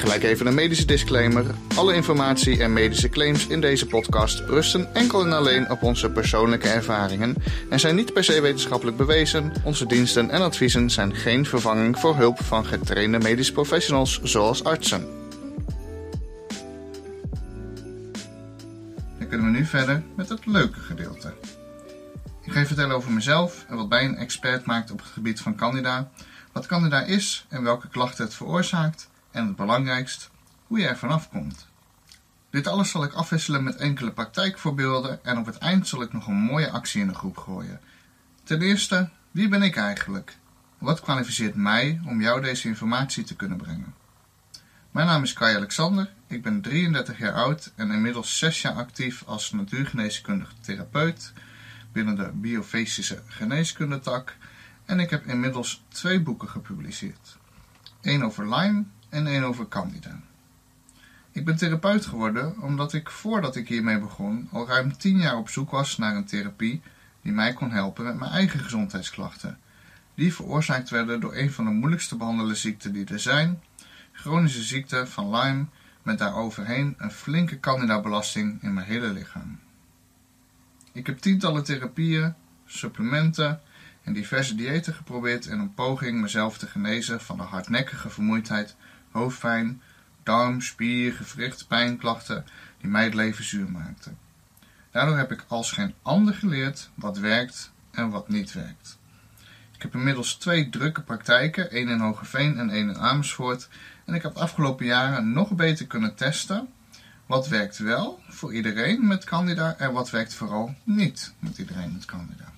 Gelijk 0.00 0.22
even 0.22 0.46
een 0.46 0.54
medische 0.54 0.84
disclaimer. 0.84 1.46
Alle 1.76 1.94
informatie 1.94 2.62
en 2.62 2.72
medische 2.72 3.08
claims 3.08 3.46
in 3.46 3.60
deze 3.60 3.86
podcast 3.86 4.40
rusten 4.40 4.94
enkel 4.94 5.24
en 5.26 5.32
alleen 5.32 5.70
op 5.70 5.82
onze 5.82 6.10
persoonlijke 6.10 6.68
ervaringen 6.68 7.34
en 7.70 7.80
zijn 7.80 7.94
niet 7.94 8.12
per 8.12 8.24
se 8.24 8.40
wetenschappelijk 8.40 8.96
bewezen. 8.96 9.52
Onze 9.64 9.86
diensten 9.86 10.30
en 10.30 10.42
adviezen 10.42 10.90
zijn 10.90 11.14
geen 11.14 11.46
vervanging 11.46 11.98
voor 11.98 12.16
hulp 12.16 12.42
van 12.42 12.66
getrainde 12.66 13.18
medische 13.18 13.52
professionals 13.52 14.20
zoals 14.22 14.64
artsen. 14.64 15.06
Dan 19.18 19.28
kunnen 19.28 19.52
we 19.52 19.58
nu 19.58 19.64
verder 19.64 20.02
met 20.16 20.28
het 20.28 20.46
leuke 20.46 20.80
gedeelte. 20.80 21.32
Ik 22.44 22.52
ga 22.52 22.60
je 22.60 22.66
vertellen 22.66 22.96
over 22.96 23.12
mezelf 23.12 23.64
en 23.68 23.76
wat 23.76 23.88
mij 23.88 24.04
een 24.04 24.16
expert 24.16 24.64
maakt 24.64 24.90
op 24.90 24.98
het 24.98 25.08
gebied 25.08 25.40
van 25.40 25.56
Candida, 25.56 26.10
wat 26.52 26.66
Candida 26.66 27.02
is 27.02 27.46
en 27.48 27.62
welke 27.62 27.88
klachten 27.88 28.24
het 28.24 28.34
veroorzaakt 28.34 29.09
en 29.30 29.46
het 29.46 29.56
belangrijkst, 29.56 30.30
hoe 30.66 30.78
je 30.78 30.86
er 30.86 30.98
vanaf 30.98 31.28
komt. 31.28 31.68
Dit 32.50 32.66
alles 32.66 32.90
zal 32.90 33.04
ik 33.04 33.12
afwisselen 33.12 33.64
met 33.64 33.76
enkele 33.76 34.12
praktijkvoorbeelden 34.12 35.24
en 35.24 35.38
op 35.38 35.46
het 35.46 35.58
eind 35.58 35.88
zal 35.88 36.02
ik 36.02 36.12
nog 36.12 36.26
een 36.26 36.34
mooie 36.34 36.70
actie 36.70 37.00
in 37.00 37.08
de 37.08 37.14
groep 37.14 37.36
gooien. 37.36 37.80
Ten 38.42 38.62
eerste, 38.62 39.10
wie 39.30 39.48
ben 39.48 39.62
ik 39.62 39.76
eigenlijk? 39.76 40.36
Wat 40.78 41.00
kwalificeert 41.00 41.54
mij 41.54 42.00
om 42.04 42.20
jou 42.20 42.40
deze 42.40 42.68
informatie 42.68 43.24
te 43.24 43.36
kunnen 43.36 43.58
brengen? 43.58 43.94
Mijn 44.90 45.06
naam 45.06 45.22
is 45.22 45.32
Kai 45.32 45.56
Alexander, 45.56 46.12
ik 46.26 46.42
ben 46.42 46.60
33 46.60 47.18
jaar 47.18 47.32
oud 47.32 47.72
en 47.76 47.90
inmiddels 47.90 48.38
6 48.38 48.62
jaar 48.62 48.74
actief 48.74 49.22
als 49.26 49.52
natuurgeneeskundige 49.52 50.54
therapeut 50.60 51.32
binnen 51.92 52.16
de 52.16 52.30
biofysische 52.34 53.22
geneeskundetak 53.26 54.36
en 54.84 55.00
ik 55.00 55.10
heb 55.10 55.26
inmiddels 55.26 55.82
twee 55.88 56.20
boeken 56.20 56.48
gepubliceerd. 56.48 57.38
Eén 58.00 58.24
over 58.24 58.54
Lyme 58.54 58.84
en 59.10 59.26
één 59.26 59.42
over 59.42 59.68
Candida. 59.68 60.20
Ik 61.32 61.44
ben 61.44 61.56
therapeut 61.56 62.06
geworden 62.06 62.60
omdat 62.60 62.92
ik 62.92 63.10
voordat 63.10 63.56
ik 63.56 63.68
hiermee 63.68 63.98
begon 63.98 64.48
al 64.52 64.66
ruim 64.66 64.96
10 64.96 65.18
jaar 65.18 65.36
op 65.36 65.48
zoek 65.48 65.70
was 65.70 65.98
naar 65.98 66.16
een 66.16 66.24
therapie 66.24 66.82
die 67.22 67.32
mij 67.32 67.52
kon 67.52 67.70
helpen 67.70 68.04
met 68.04 68.18
mijn 68.18 68.30
eigen 68.30 68.60
gezondheidsklachten. 68.60 69.58
Die 70.14 70.34
veroorzaakt 70.34 70.90
werden 70.90 71.20
door 71.20 71.36
een 71.36 71.52
van 71.52 71.64
de 71.64 71.70
moeilijkst 71.70 72.08
te 72.08 72.16
behandelen 72.16 72.56
ziekten 72.56 72.92
die 72.92 73.06
er 73.06 73.20
zijn, 73.20 73.62
chronische 74.12 74.62
ziekte 74.62 75.06
van 75.06 75.30
Lyme 75.30 75.66
met 76.02 76.18
daaroverheen 76.18 76.94
een 76.98 77.10
flinke 77.10 77.60
candida-belasting 77.60 78.62
in 78.62 78.74
mijn 78.74 78.86
hele 78.86 79.08
lichaam. 79.12 79.58
Ik 80.92 81.06
heb 81.06 81.18
tientallen 81.18 81.64
therapieën, 81.64 82.34
supplementen 82.66 83.60
en 84.02 84.12
diverse 84.12 84.54
diëten 84.54 84.94
geprobeerd 84.94 85.46
in 85.46 85.58
een 85.58 85.74
poging 85.74 86.20
mezelf 86.20 86.58
te 86.58 86.66
genezen 86.66 87.20
van 87.20 87.36
de 87.36 87.42
hardnekkige 87.42 88.10
vermoeidheid 88.10 88.76
hoofdpijn, 89.10 89.82
darm, 90.22 90.60
spier, 90.60 91.12
gewricht, 91.12 91.66
pijnklachten 91.68 92.44
die 92.80 92.90
mij 92.90 93.04
het 93.04 93.14
leven 93.14 93.44
zuur 93.44 93.70
maakten. 93.70 94.18
Daardoor 94.90 95.16
heb 95.16 95.32
ik 95.32 95.44
als 95.48 95.72
geen 95.72 95.94
ander 96.02 96.34
geleerd 96.34 96.90
wat 96.94 97.18
werkt 97.18 97.72
en 97.90 98.10
wat 98.10 98.28
niet 98.28 98.52
werkt. 98.52 98.98
Ik 99.74 99.82
heb 99.82 99.94
inmiddels 99.94 100.34
twee 100.34 100.68
drukke 100.68 101.02
praktijken, 101.02 101.70
één 101.70 101.88
in 101.88 102.00
Hogeveen 102.00 102.58
en 102.58 102.70
één 102.70 102.88
in 102.88 102.98
Amersfoort. 102.98 103.68
En 104.04 104.14
ik 104.14 104.22
heb 104.22 104.34
de 104.34 104.40
afgelopen 104.40 104.86
jaren 104.86 105.32
nog 105.32 105.54
beter 105.54 105.86
kunnen 105.86 106.14
testen 106.14 106.68
wat 107.26 107.48
werkt 107.48 107.78
wel 107.78 108.20
voor 108.28 108.54
iedereen 108.54 109.06
met 109.06 109.24
Candida 109.24 109.74
en 109.78 109.92
wat 109.92 110.10
werkt 110.10 110.34
vooral 110.34 110.74
niet 110.84 111.34
met 111.38 111.58
iedereen 111.58 111.92
met 111.92 112.04
Candida. 112.04 112.52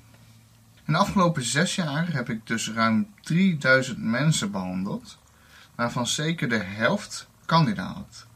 In 0.85 0.93
de 0.93 0.99
afgelopen 0.99 1.43
zes 1.43 1.75
jaar 1.75 2.13
heb 2.13 2.31
ik 2.31 2.47
dus 2.47 2.71
ruim 2.71 3.09
3000 3.21 3.99
mensen 3.99 4.51
behandeld 4.51 5.19
waarvan 5.83 6.07
zeker 6.07 6.49
de 6.49 6.63
helft 6.63 7.29
Candida 7.47 7.85
had. 7.85 8.27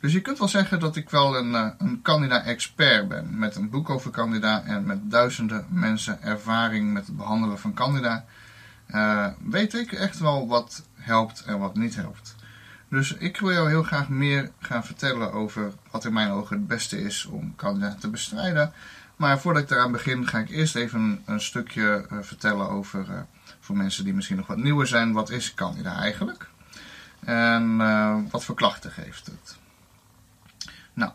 Dus 0.00 0.12
je 0.12 0.20
kunt 0.20 0.38
wel 0.38 0.48
zeggen 0.48 0.80
dat 0.80 0.96
ik 0.96 1.10
wel 1.10 1.36
een, 1.36 1.54
eh, 1.54 1.68
een 1.78 2.02
Candida-expert 2.02 3.08
ben. 3.08 3.38
Met 3.38 3.56
een 3.56 3.70
boek 3.70 3.90
over 3.90 4.10
Candida 4.10 4.62
en 4.64 4.86
met 4.86 5.10
duizenden 5.10 5.66
mensen 5.68 6.22
ervaring 6.22 6.92
met 6.92 7.06
het 7.06 7.16
behandelen 7.16 7.58
van 7.58 7.74
Candida. 7.74 8.24
Uh, 8.94 9.26
weet 9.44 9.74
ik 9.74 9.92
echt 9.92 10.18
wel 10.18 10.48
wat 10.48 10.86
helpt 10.94 11.42
en 11.46 11.58
wat 11.58 11.76
niet 11.76 11.94
helpt. 11.94 12.34
Dus 12.88 13.14
ik 13.14 13.36
wil 13.40 13.52
jou 13.52 13.68
heel 13.68 13.82
graag 13.82 14.08
meer 14.08 14.50
gaan 14.58 14.84
vertellen 14.84 15.32
over 15.32 15.72
wat 15.90 16.04
in 16.04 16.12
mijn 16.12 16.30
ogen 16.30 16.56
het 16.56 16.66
beste 16.66 17.02
is 17.02 17.24
om 17.24 17.56
Candida 17.56 17.94
te 17.94 18.10
bestrijden. 18.10 18.72
Maar 19.16 19.40
voordat 19.40 19.62
ik 19.62 19.68
daaraan 19.68 19.92
begin, 19.92 20.26
ga 20.26 20.38
ik 20.38 20.50
eerst 20.50 20.76
even 20.76 21.22
een, 21.26 21.40
stukje 21.40 22.06
uh, 22.12 22.18
vertellen 22.20 22.68
over 22.68 23.26
voor 23.60 23.76
mensen 23.76 24.04
die 24.04 24.14
misschien 24.14 24.36
nog 24.36 24.46
wat 24.46 24.56
nieuwer 24.56 24.86
zijn, 24.86 25.12
wat 25.12 25.30
is 25.30 25.54
Candida 25.54 25.96
eigenlijk? 25.96 26.48
En 27.20 27.76
uh, 27.80 28.16
wat 28.30 28.44
voor 28.44 28.54
klachten 28.54 28.90
geeft 28.90 29.26
het? 29.26 29.56
Nou, 30.92 31.12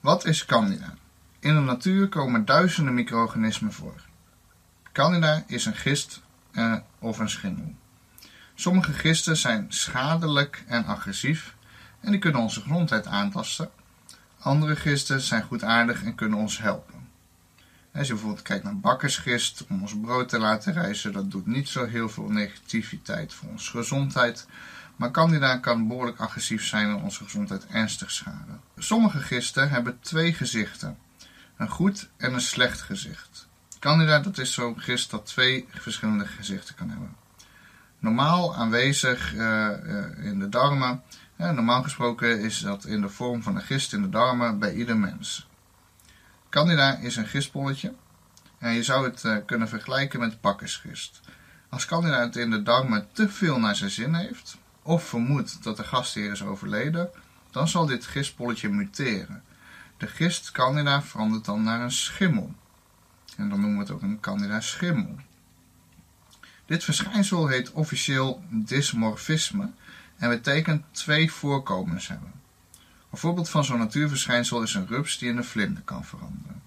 wat 0.00 0.24
is 0.24 0.44
Candida? 0.44 0.94
In 1.38 1.54
de 1.54 1.60
natuur 1.60 2.08
komen 2.08 2.44
duizenden 2.44 2.94
micro-organismen 2.94 3.72
voor. 3.72 4.00
Candida 4.92 5.44
is 5.46 5.64
een 5.66 5.76
gist 5.76 6.22
uh, 6.52 6.76
of 6.98 7.18
een 7.18 7.30
schimmel. 7.30 7.74
Sommige 8.54 8.92
gisten 8.92 9.36
zijn 9.36 9.66
schadelijk 9.68 10.64
en 10.66 10.84
agressief 10.84 11.54
en 12.00 12.10
die 12.10 12.20
kunnen 12.20 12.40
onze 12.40 12.60
gezondheid 12.60 13.06
aantasten. 13.06 13.70
Andere 14.38 14.76
gisten 14.76 15.20
zijn 15.20 15.42
goedaardig 15.42 16.04
en 16.04 16.14
kunnen 16.14 16.38
ons 16.38 16.58
helpen. 16.58 17.03
Als 17.94 18.06
je 18.06 18.12
bijvoorbeeld 18.12 18.42
kijkt 18.42 18.64
naar 18.64 18.78
bakkersgist 18.78 19.64
om 19.68 19.80
ons 19.80 20.00
brood 20.00 20.28
te 20.28 20.38
laten 20.38 20.72
rijzen, 20.72 21.12
dat 21.12 21.30
doet 21.30 21.46
niet 21.46 21.68
zo 21.68 21.86
heel 21.86 22.08
veel 22.08 22.28
negativiteit 22.28 23.34
voor 23.34 23.48
onze 23.48 23.70
gezondheid. 23.70 24.46
Maar 24.96 25.10
candida 25.10 25.56
kan 25.56 25.88
behoorlijk 25.88 26.20
agressief 26.20 26.66
zijn 26.66 26.88
en 26.88 27.02
onze 27.02 27.24
gezondheid 27.24 27.66
ernstig 27.66 28.10
schaden. 28.10 28.60
Sommige 28.76 29.18
gisten 29.18 29.70
hebben 29.70 29.98
twee 30.00 30.32
gezichten. 30.32 30.98
Een 31.56 31.68
goed 31.68 32.08
en 32.16 32.34
een 32.34 32.40
slecht 32.40 32.80
gezicht. 32.80 33.48
Candida 33.78 34.18
dat 34.18 34.38
is 34.38 34.52
zo'n 34.52 34.80
gist 34.80 35.10
dat 35.10 35.26
twee 35.26 35.66
verschillende 35.68 36.26
gezichten 36.26 36.74
kan 36.74 36.88
hebben. 36.88 37.16
Normaal 37.98 38.56
aanwezig 38.56 39.34
uh, 39.34 39.40
uh, 39.40 40.24
in 40.24 40.38
de 40.38 40.48
darmen. 40.48 41.02
normaal 41.36 41.82
gesproken 41.82 42.40
is 42.40 42.58
dat 42.58 42.84
in 42.84 43.00
de 43.00 43.08
vorm 43.08 43.42
van 43.42 43.56
een 43.56 43.62
gist 43.62 43.92
in 43.92 44.02
de 44.02 44.08
darmen 44.08 44.58
bij 44.58 44.74
ieder 44.74 44.96
mens. 44.96 45.46
Candida 46.54 46.96
is 46.96 47.16
een 47.16 47.26
gistbolletje 47.26 47.94
en 48.58 48.72
je 48.72 48.82
zou 48.82 49.04
het 49.04 49.24
uh, 49.24 49.36
kunnen 49.46 49.68
vergelijken 49.68 50.20
met 50.20 50.40
bakkersgist. 50.40 51.20
Als 51.68 51.86
Candida 51.86 52.20
het 52.20 52.36
in 52.36 52.50
de 52.50 52.62
darmen 52.62 53.08
te 53.12 53.28
veel 53.28 53.58
naar 53.58 53.76
zijn 53.76 53.90
zin 53.90 54.14
heeft, 54.14 54.58
of 54.82 55.04
vermoedt 55.04 55.62
dat 55.62 55.76
de 55.76 55.84
gastheer 55.84 56.30
is 56.30 56.42
overleden, 56.42 57.10
dan 57.50 57.68
zal 57.68 57.86
dit 57.86 58.06
gistbolletje 58.06 58.68
muteren. 58.68 59.42
De 59.96 60.06
gist 60.06 60.50
Candida 60.50 61.02
verandert 61.02 61.44
dan 61.44 61.62
naar 61.62 61.80
een 61.80 61.92
schimmel. 61.92 62.54
En 63.36 63.48
dan 63.48 63.60
noemen 63.60 63.78
we 63.78 63.84
het 63.84 63.92
ook 63.92 64.02
een 64.02 64.20
Candida 64.20 64.60
schimmel. 64.60 65.16
Dit 66.66 66.84
verschijnsel 66.84 67.46
heet 67.46 67.72
officieel 67.72 68.44
dysmorfisme 68.50 69.70
en 70.16 70.28
betekent 70.28 70.84
twee 70.90 71.32
voorkomens 71.32 72.08
hebben. 72.08 72.43
Een 73.14 73.20
voorbeeld 73.20 73.48
van 73.48 73.64
zo'n 73.64 73.78
natuurverschijnsel 73.78 74.62
is 74.62 74.74
een 74.74 74.86
rups 74.86 75.18
die 75.18 75.28
in 75.28 75.36
een 75.36 75.44
vlinder 75.44 75.82
kan 75.82 76.04
veranderen. 76.04 76.62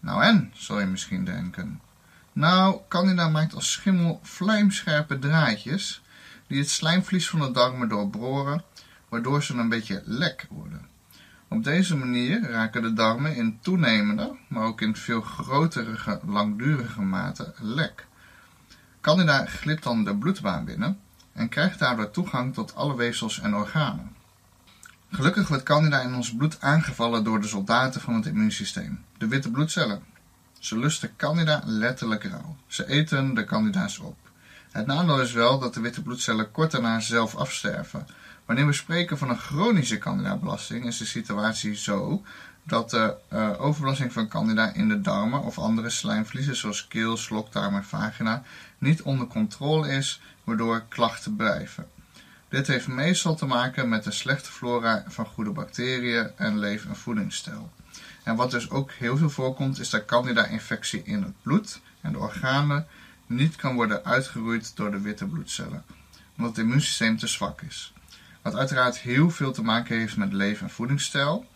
Nou 0.00 0.22
en, 0.22 0.52
zal 0.54 0.80
je 0.80 0.86
misschien 0.86 1.24
denken. 1.24 1.80
Nou, 2.32 2.80
Candida 2.88 3.28
maakt 3.28 3.54
als 3.54 3.72
schimmel 3.72 4.20
vlijmscherpe 4.22 5.18
draadjes 5.18 6.02
die 6.46 6.58
het 6.58 6.70
slijmvlies 6.70 7.28
van 7.28 7.40
de 7.40 7.50
darmen 7.50 7.88
doorboren, 7.88 8.62
waardoor 9.08 9.42
ze 9.42 9.54
een 9.54 9.68
beetje 9.68 10.02
lek 10.04 10.46
worden. 10.50 10.86
Op 11.48 11.64
deze 11.64 11.96
manier 11.96 12.50
raken 12.50 12.82
de 12.82 12.92
darmen 12.92 13.36
in 13.36 13.58
toenemende, 13.60 14.36
maar 14.48 14.64
ook 14.64 14.80
in 14.80 14.96
veel 14.96 15.20
grotere, 15.20 16.20
langdurige 16.26 17.02
mate 17.02 17.54
lek. 17.58 18.06
Candida 19.00 19.44
glipt 19.44 19.82
dan 19.82 20.04
de 20.04 20.16
bloedbaan 20.16 20.64
binnen 20.64 21.00
en 21.32 21.48
krijgt 21.48 21.78
daardoor 21.78 22.10
toegang 22.10 22.54
tot 22.54 22.74
alle 22.74 22.96
weefsels 22.96 23.40
en 23.40 23.54
organen. 23.54 24.13
Gelukkig 25.14 25.48
wordt 25.48 25.62
Candida 25.62 26.00
in 26.00 26.14
ons 26.14 26.34
bloed 26.34 26.60
aangevallen 26.60 27.24
door 27.24 27.40
de 27.40 27.46
soldaten 27.46 28.00
van 28.00 28.14
het 28.14 28.26
immuunsysteem, 28.26 29.04
de 29.18 29.28
witte 29.28 29.50
bloedcellen. 29.50 30.02
Ze 30.58 30.78
lusten 30.78 31.16
Candida 31.16 31.62
letterlijk 31.64 32.24
rauw. 32.24 32.56
Ze 32.66 32.86
eten 32.86 33.34
de 33.34 33.44
Candida's 33.44 33.98
op. 33.98 34.16
Het 34.70 34.86
nadeel 34.86 35.20
is 35.20 35.32
wel 35.32 35.58
dat 35.58 35.74
de 35.74 35.80
witte 35.80 36.02
bloedcellen 36.02 36.50
kort 36.50 36.70
daarna 36.70 37.00
zelf 37.00 37.34
afsterven. 37.34 38.06
Wanneer 38.44 38.66
we 38.66 38.72
spreken 38.72 39.18
van 39.18 39.28
een 39.28 39.38
chronische 39.38 39.98
candidabelasting 39.98 40.84
is 40.86 40.98
de 40.98 41.04
situatie 41.04 41.74
zo 41.74 42.22
dat 42.62 42.90
de 42.90 43.14
uh, 43.32 43.60
overbelasting 43.60 44.12
van 44.12 44.28
candida 44.28 44.72
in 44.72 44.88
de 44.88 45.00
darmen 45.00 45.42
of 45.42 45.58
andere 45.58 45.90
slijmvliezen 45.90 46.56
zoals 46.56 46.88
keel, 46.88 47.16
slokdarm 47.16 47.74
en 47.74 47.84
vagina 47.84 48.42
niet 48.78 49.02
onder 49.02 49.26
controle 49.26 49.88
is, 49.88 50.20
waardoor 50.44 50.84
klachten 50.88 51.36
blijven. 51.36 51.86
Dit 52.54 52.66
heeft 52.66 52.88
meestal 52.88 53.34
te 53.34 53.46
maken 53.46 53.88
met 53.88 54.04
de 54.04 54.10
slechte 54.10 54.50
flora 54.50 55.04
van 55.08 55.26
goede 55.26 55.50
bacteriën 55.50 56.30
en 56.36 56.58
leef- 56.58 56.84
en 56.84 56.96
voedingsstijl. 56.96 57.72
En 58.22 58.36
wat 58.36 58.50
dus 58.50 58.70
ook 58.70 58.92
heel 58.92 59.16
veel 59.16 59.30
voorkomt 59.30 59.78
is 59.78 59.90
dat 59.90 60.04
candida-infectie 60.04 61.02
in 61.04 61.22
het 61.22 61.42
bloed 61.42 61.80
en 62.00 62.12
de 62.12 62.18
organen 62.18 62.86
niet 63.26 63.56
kan 63.56 63.74
worden 63.74 64.04
uitgeroeid 64.04 64.76
door 64.76 64.90
de 64.90 65.00
witte 65.00 65.26
bloedcellen, 65.26 65.84
omdat 66.36 66.56
het 66.56 66.64
immuunsysteem 66.64 67.16
te 67.16 67.26
zwak 67.26 67.62
is. 67.62 67.92
Wat 68.42 68.56
uiteraard 68.56 68.98
heel 68.98 69.30
veel 69.30 69.52
te 69.52 69.62
maken 69.62 69.98
heeft 69.98 70.16
met 70.16 70.32
leef- 70.32 70.62
en 70.62 70.70
voedingsstijl. 70.70 71.46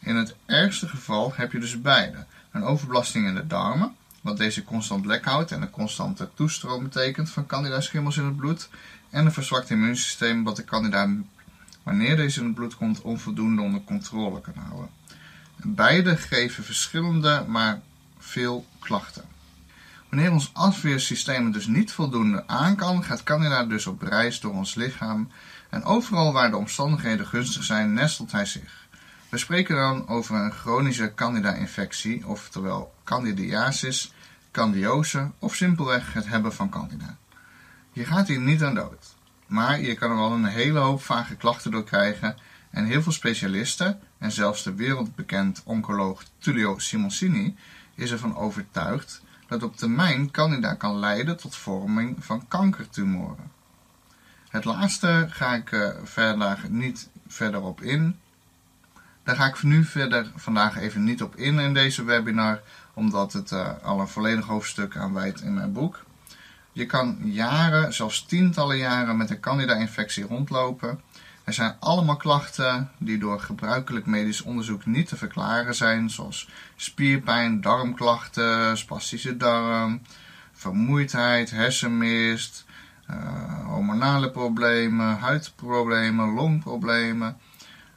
In 0.00 0.16
het 0.16 0.34
ergste 0.46 0.88
geval 0.88 1.32
heb 1.34 1.52
je 1.52 1.60
dus 1.60 1.80
beide. 1.80 2.24
Een 2.50 2.64
overbelasting 2.64 3.26
in 3.26 3.34
de 3.34 3.46
darmen, 3.46 3.96
wat 4.26 4.36
deze 4.36 4.64
constant 4.64 5.06
lek 5.06 5.24
houdt 5.24 5.52
en 5.52 5.62
een 5.62 5.70
constante 5.70 6.28
toestroom 6.34 6.82
betekent 6.82 7.30
van 7.30 7.46
candida-schimmels 7.46 8.16
in 8.16 8.24
het 8.24 8.36
bloed. 8.36 8.68
En 9.10 9.26
een 9.26 9.32
verzwakt 9.32 9.70
immuunsysteem, 9.70 10.44
wat 10.44 10.56
de 10.56 10.64
candida, 10.64 11.08
wanneer 11.82 12.16
deze 12.16 12.40
in 12.40 12.46
het 12.46 12.54
bloed 12.54 12.76
komt, 12.76 13.02
onvoldoende 13.02 13.62
onder 13.62 13.80
controle 13.84 14.40
kan 14.40 14.54
houden. 14.56 14.90
Beide 15.56 16.16
geven 16.16 16.64
verschillende, 16.64 17.44
maar 17.48 17.80
veel 18.18 18.66
klachten. 18.78 19.24
Wanneer 20.08 20.32
ons 20.32 20.50
afweersysteem 20.52 21.52
dus 21.52 21.66
niet 21.66 21.92
voldoende 21.92 22.46
aan 22.46 22.76
kan, 22.76 23.04
gaat 23.04 23.22
candida 23.22 23.64
dus 23.64 23.86
op 23.86 24.02
reis 24.02 24.40
door 24.40 24.52
ons 24.52 24.74
lichaam 24.74 25.28
en 25.70 25.84
overal 25.84 26.32
waar 26.32 26.50
de 26.50 26.56
omstandigheden 26.56 27.26
gunstig 27.26 27.64
zijn, 27.64 27.92
nestelt 27.92 28.32
hij 28.32 28.46
zich. 28.46 28.86
We 29.28 29.38
spreken 29.38 29.76
dan 29.76 30.08
over 30.08 30.34
een 30.36 30.52
chronische 30.52 31.12
candida-infectie, 31.14 32.26
oftewel 32.26 32.94
candidiasis, 33.04 34.12
candiose 34.56 35.30
of 35.38 35.54
simpelweg 35.54 36.12
het 36.12 36.28
hebben 36.28 36.52
van 36.52 36.68
candida. 36.68 37.16
Je 37.92 38.04
gaat 38.04 38.28
hier 38.28 38.40
niet 38.40 38.62
aan 38.62 38.74
dood, 38.74 39.14
maar 39.46 39.80
je 39.80 39.94
kan 39.94 40.10
er 40.10 40.16
wel 40.16 40.32
een 40.32 40.44
hele 40.44 40.78
hoop 40.78 41.02
vage 41.02 41.36
klachten 41.36 41.70
door 41.70 41.84
krijgen 41.84 42.36
en 42.70 42.84
heel 42.84 43.02
veel 43.02 43.12
specialisten, 43.12 44.00
en 44.18 44.32
zelfs 44.32 44.62
de 44.62 44.74
wereldbekend 44.74 45.62
oncoloog 45.64 46.24
Tullio 46.38 46.78
Simoncini, 46.78 47.56
is 47.94 48.10
ervan 48.10 48.36
overtuigd 48.36 49.22
dat 49.48 49.62
op 49.62 49.76
termijn 49.76 50.30
candida 50.30 50.74
kan 50.74 50.98
leiden 50.98 51.36
tot 51.36 51.56
vorming 51.56 52.24
van 52.24 52.48
kankertumoren. 52.48 53.50
Het 54.48 54.64
laatste 54.64 55.26
ga 55.30 55.54
ik 55.54 55.70
uh, 55.70 55.88
vandaag 56.04 56.68
niet 56.68 57.08
verder 57.26 57.62
op 57.62 57.82
in. 57.82 58.18
Daar 59.22 59.36
ga 59.36 59.46
ik 59.46 59.62
nu 59.62 59.84
verder 59.84 60.32
vandaag 60.36 60.76
even 60.76 61.04
niet 61.04 61.22
op 61.22 61.36
in 61.36 61.58
in 61.58 61.74
deze 61.74 62.04
webinar, 62.04 62.60
omdat 62.96 63.32
het 63.32 63.50
uh, 63.50 63.68
al 63.82 64.00
een 64.00 64.08
volledig 64.08 64.46
hoofdstuk 64.46 64.96
aan 64.96 65.14
wijdt 65.14 65.40
in 65.40 65.54
mijn 65.54 65.72
boek. 65.72 66.04
Je 66.72 66.86
kan 66.86 67.18
jaren, 67.22 67.92
zelfs 67.92 68.24
tientallen 68.24 68.76
jaren 68.76 69.16
met 69.16 69.30
een 69.30 69.40
candida-infectie 69.40 70.24
rondlopen. 70.24 71.00
Er 71.44 71.52
zijn 71.52 71.76
allemaal 71.80 72.16
klachten 72.16 72.90
die 72.98 73.18
door 73.18 73.40
gebruikelijk 73.40 74.06
medisch 74.06 74.42
onderzoek 74.42 74.86
niet 74.86 75.08
te 75.08 75.16
verklaren 75.16 75.74
zijn, 75.74 76.10
zoals 76.10 76.48
spierpijn, 76.76 77.60
darmklachten, 77.60 78.78
spastische 78.78 79.36
darm, 79.36 80.02
vermoeidheid, 80.52 81.50
hersenmist, 81.50 82.64
uh, 83.10 83.66
hormonale 83.66 84.30
problemen, 84.30 85.18
huidproblemen, 85.18 86.34
longproblemen. 86.34 87.36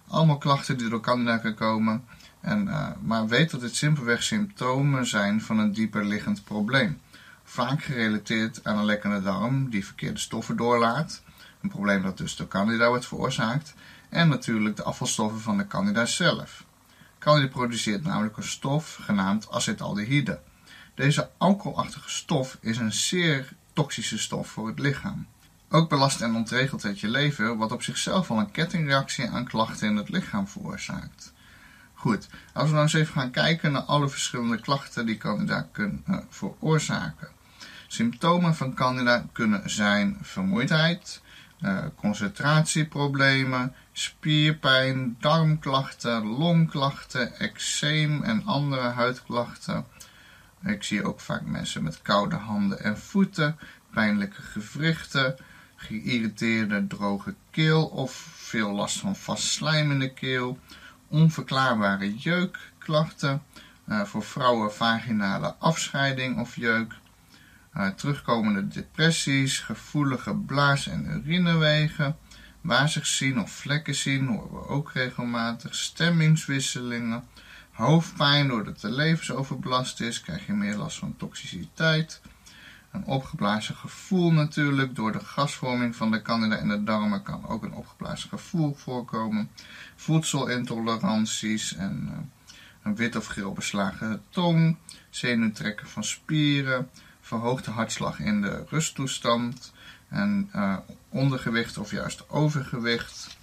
Allemaal 0.08 0.38
klachten 0.38 0.78
die 0.78 0.90
door 0.90 1.02
candida 1.02 1.38
kunnen 1.38 1.58
komen. 1.60 2.04
En, 2.42 2.68
uh, 2.68 2.88
maar 3.02 3.28
weet 3.28 3.52
dat 3.52 3.62
dit 3.62 3.76
simpelweg 3.76 4.24
symptomen 4.24 5.08
zijn 5.08 5.42
van 5.42 5.60
een 5.60 5.74
dieper 5.74 6.06
liggend 6.06 6.44
probleem. 6.44 7.02
Vaak 7.44 7.84
gerelateerd 7.84 8.64
aan 8.64 8.78
een 8.78 8.86
lekkende 8.86 9.22
darm 9.22 9.70
die 9.70 9.86
verkeerde 9.86 10.20
stoffen 10.20 10.58
doorlaat. 10.58 11.22
Een 11.62 11.70
probleem 11.70 12.02
dat 12.02 12.18
dus 12.18 12.36
door 12.36 12.48
candida 12.48 12.88
wordt 12.88 13.06
veroorzaakt. 13.06 13.74
En 14.10 14.28
natuurlijk 14.28 14.76
de 14.76 14.84
afvalstoffen 14.84 15.40
van 15.40 15.58
de 15.58 15.68
candida 15.68 16.06
zelf. 16.06 16.66
Candida 17.20 17.48
produceert 17.48 18.04
namelijk 18.04 18.38
een 18.38 18.44
stof 18.44 19.00
genaamd 19.02 19.52
acetaldehyde. 19.52 20.40
Deze 20.96 21.30
alcoholachtige 21.38 22.10
stof 22.10 22.58
is 22.62 22.78
een 22.78 22.94
zeer 22.94 23.54
toxische 23.74 24.18
stof 24.18 24.48
voor 24.48 24.68
het 24.68 24.80
lichaam. 24.80 25.28
Ook 25.70 25.90
belast 25.90 26.22
en 26.22 26.36
ontregelt 26.36 26.84
het 26.84 27.00
je 27.00 27.08
leven, 27.08 27.58
wat 27.58 27.72
op 27.72 27.84
zichzelf 27.84 28.32
al 28.32 28.40
een 28.40 28.52
kettingreactie 28.52 29.30
aan 29.30 29.46
klachten 29.46 29.88
in 29.88 29.96
het 29.96 30.10
lichaam 30.10 30.48
veroorzaakt. 30.48 31.34
Goed, 32.00 32.28
als 32.54 32.66
we 32.66 32.72
nou 32.72 32.84
eens 32.84 32.94
even 32.94 33.14
gaan 33.14 33.32
kijken 33.32 33.72
naar 33.72 33.82
alle 33.82 34.10
verschillende 34.10 34.60
klachten 34.60 35.06
die 35.06 35.18
candida 35.18 35.68
kunnen 35.72 36.04
uh, 36.10 36.18
veroorzaken. 36.30 37.28
Symptomen 37.88 38.56
van 38.56 38.74
candida 38.74 39.26
kunnen 39.32 39.70
zijn 39.70 40.18
vermoeidheid, 40.22 41.22
uh, 41.62 41.86
concentratieproblemen, 41.96 43.74
spierpijn, 43.92 45.18
darmklachten, 45.20 46.26
longklachten, 46.26 47.40
eczeem 47.40 48.24
en 48.24 48.46
andere 48.46 48.88
huidklachten. 48.88 49.86
Ik 50.64 50.84
zie 50.84 51.04
ook 51.04 51.20
vaak 51.20 51.42
mensen 51.46 51.84
met 51.84 52.02
koude 52.02 52.36
handen 52.36 52.84
en 52.84 52.98
voeten, 52.98 53.58
pijnlijke 53.94 54.42
gewrichten, 54.42 55.36
geïrriteerde 55.76 56.88
droge 56.88 57.36
keel 57.52 57.86
of 57.86 58.12
veel 58.36 58.72
last 58.72 59.00
van 59.00 59.16
vast 59.16 59.48
slijm 59.48 59.92
in 59.92 60.00
de 60.00 60.14
keel, 60.14 60.60
onverklaarbare 61.10 62.18
jeukklachten, 62.18 63.42
uh, 63.88 64.04
voor 64.04 64.24
vrouwen 64.24 64.74
vaginale 64.74 65.56
afscheiding 65.60 66.40
of 66.40 66.56
jeuk, 66.56 66.96
uh, 67.78 67.88
terugkomende 67.88 68.68
depressies, 68.68 69.60
gevoelige 69.60 70.36
blaas- 70.36 70.88
en 70.88 71.06
urinewegen, 71.06 72.18
wazig 72.62 73.06
zien 73.06 73.40
of 73.40 73.52
vlekken 73.52 73.96
zien 73.96 74.28
horen 74.28 74.52
we 74.52 74.68
ook 74.68 74.92
regelmatig, 74.92 75.76
stemmingswisselingen, 75.76 77.24
hoofdpijn 77.72 78.48
doordat 78.48 78.80
de 78.80 79.18
zo 79.22 79.36
overbelast 79.36 80.02
is, 80.02 80.22
krijg 80.22 80.46
je 80.46 80.54
meer 80.54 80.76
last 80.76 80.98
van 80.98 81.16
toxiciteit. 81.18 82.22
Een 82.92 83.06
opgeblazen 83.06 83.76
gevoel 83.76 84.32
natuurlijk, 84.32 84.96
door 84.96 85.12
de 85.12 85.20
gasvorming 85.20 85.96
van 85.96 86.12
de 86.12 86.22
candida 86.22 86.58
in 86.58 86.68
de 86.68 86.84
darmen 86.84 87.24
kan 87.24 87.48
ook 87.48 87.64
een 87.64 87.74
opgeblazen 87.74 88.30
gevoel 88.30 88.74
voorkomen. 88.74 89.50
Voedselintoleranties 89.96 91.76
en 91.76 92.08
uh, 92.12 92.18
een 92.84 92.96
wit 92.96 93.16
of 93.16 93.26
geel 93.26 93.54
beslagen 93.54 94.22
tong, 94.30 94.78
zenuwtrekken 95.10 95.88
van 95.88 96.04
spieren, 96.04 96.90
verhoogde 97.22 97.72
hartslag 97.72 98.20
in 98.20 98.42
de 98.42 98.64
rusttoestand 98.70 99.74
en 100.08 100.50
uh, 100.56 100.78
ondergewicht 101.10 101.78
of 101.78 101.92
juist 101.92 102.30
overgewicht. 102.30 103.38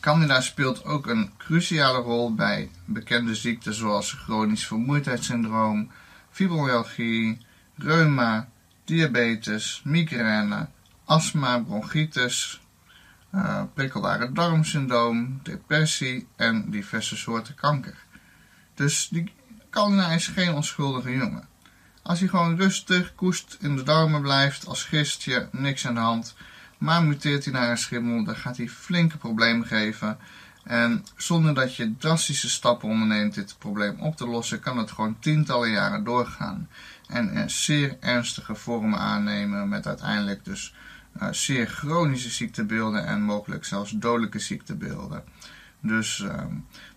Candida 0.00 0.40
speelt 0.40 0.84
ook 0.84 1.06
een 1.06 1.30
cruciale 1.36 1.98
rol 1.98 2.34
bij 2.34 2.70
bekende 2.84 3.34
ziekten 3.34 3.74
zoals 3.74 4.12
chronisch 4.12 4.66
vermoeidheidssyndroom, 4.66 5.90
fibromyalgie, 6.30 7.46
reuma, 7.78 8.48
diabetes, 8.84 9.80
migraine, 9.84 10.68
astma, 11.04 11.58
bronchitis, 11.58 12.60
uh, 13.34 13.62
prikkelbare 13.74 14.32
darmsyndroom, 14.32 15.40
depressie 15.42 16.26
en 16.36 16.70
diverse 16.70 17.16
soorten 17.16 17.54
kanker. 17.54 17.96
Dus 18.74 19.08
die 19.08 19.32
candida 19.70 20.10
is 20.10 20.26
geen 20.26 20.52
onschuldige 20.52 21.16
jongen. 21.16 21.48
Als 22.02 22.18
hij 22.18 22.28
gewoon 22.28 22.56
rustig, 22.56 23.14
koest 23.14 23.56
in 23.60 23.76
de 23.76 23.82
darmen 23.82 24.22
blijft, 24.22 24.66
als 24.66 24.84
gistje, 24.84 25.48
niks 25.52 25.86
aan 25.86 25.94
de 25.94 26.00
hand. 26.00 26.34
Maar 26.78 27.02
muteert 27.02 27.44
hij 27.44 27.52
naar 27.52 27.70
een 27.70 27.78
schimmel, 27.78 28.24
dan 28.24 28.36
gaat 28.36 28.56
hij 28.56 28.68
flinke 28.68 29.16
problemen 29.16 29.66
geven. 29.66 30.18
En 30.64 31.04
zonder 31.16 31.54
dat 31.54 31.76
je 31.76 31.96
drastische 31.96 32.48
stappen 32.48 32.88
onderneemt 32.88 33.34
dit 33.34 33.56
probleem 33.58 34.00
op 34.00 34.16
te 34.16 34.26
lossen, 34.26 34.60
kan 34.60 34.78
het 34.78 34.90
gewoon 34.90 35.18
tientallen 35.18 35.70
jaren 35.70 36.04
doorgaan. 36.04 36.68
En 37.08 37.50
zeer 37.50 37.96
ernstige 38.00 38.54
vormen 38.54 38.98
aannemen 38.98 39.68
met 39.68 39.86
uiteindelijk 39.86 40.44
dus 40.44 40.74
uh, 41.22 41.28
zeer 41.30 41.66
chronische 41.66 42.30
ziektebeelden 42.30 43.06
en 43.06 43.22
mogelijk 43.22 43.64
zelfs 43.64 43.90
dodelijke 43.90 44.38
ziektebeelden. 44.38 45.24
Dus, 45.80 46.18
uh, 46.18 46.44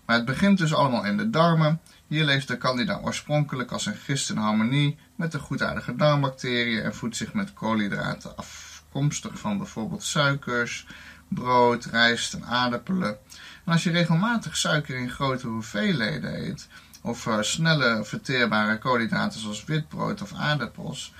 maar 0.06 0.16
het 0.16 0.24
begint 0.24 0.58
dus 0.58 0.74
allemaal 0.74 1.04
in 1.04 1.16
de 1.16 1.30
darmen. 1.30 1.80
Hier 2.06 2.24
leeft 2.24 2.48
de 2.48 2.58
candida 2.58 3.00
oorspronkelijk 3.02 3.70
als 3.70 3.86
een 3.86 3.94
gist 3.94 4.30
in 4.30 4.36
harmonie 4.36 4.98
met 5.16 5.32
de 5.32 5.38
goedaardige 5.38 5.96
darmbacteriën 5.96 6.82
en 6.82 6.94
voedt 6.94 7.16
zich 7.16 7.32
met 7.34 7.52
koolhydraten 7.52 8.36
afkomstig 8.36 9.38
van 9.38 9.58
bijvoorbeeld 9.58 10.02
suikers, 10.02 10.86
brood, 11.28 11.84
rijst 11.84 12.34
en 12.34 12.44
aardappelen. 12.44 13.16
En 13.64 13.72
als 13.72 13.84
je 13.84 13.90
regelmatig 13.90 14.56
suiker 14.56 14.96
in 14.96 15.10
grote 15.10 15.46
hoeveelheden 15.46 16.34
eet, 16.34 16.68
of 17.02 17.26
uh, 17.26 17.36
snelle 17.40 18.04
verteerbare 18.04 18.78
koolhydraten 18.78 19.40
zoals 19.40 19.64
witbrood 19.64 20.22
of 20.22 20.32
aardappels, 20.32 21.14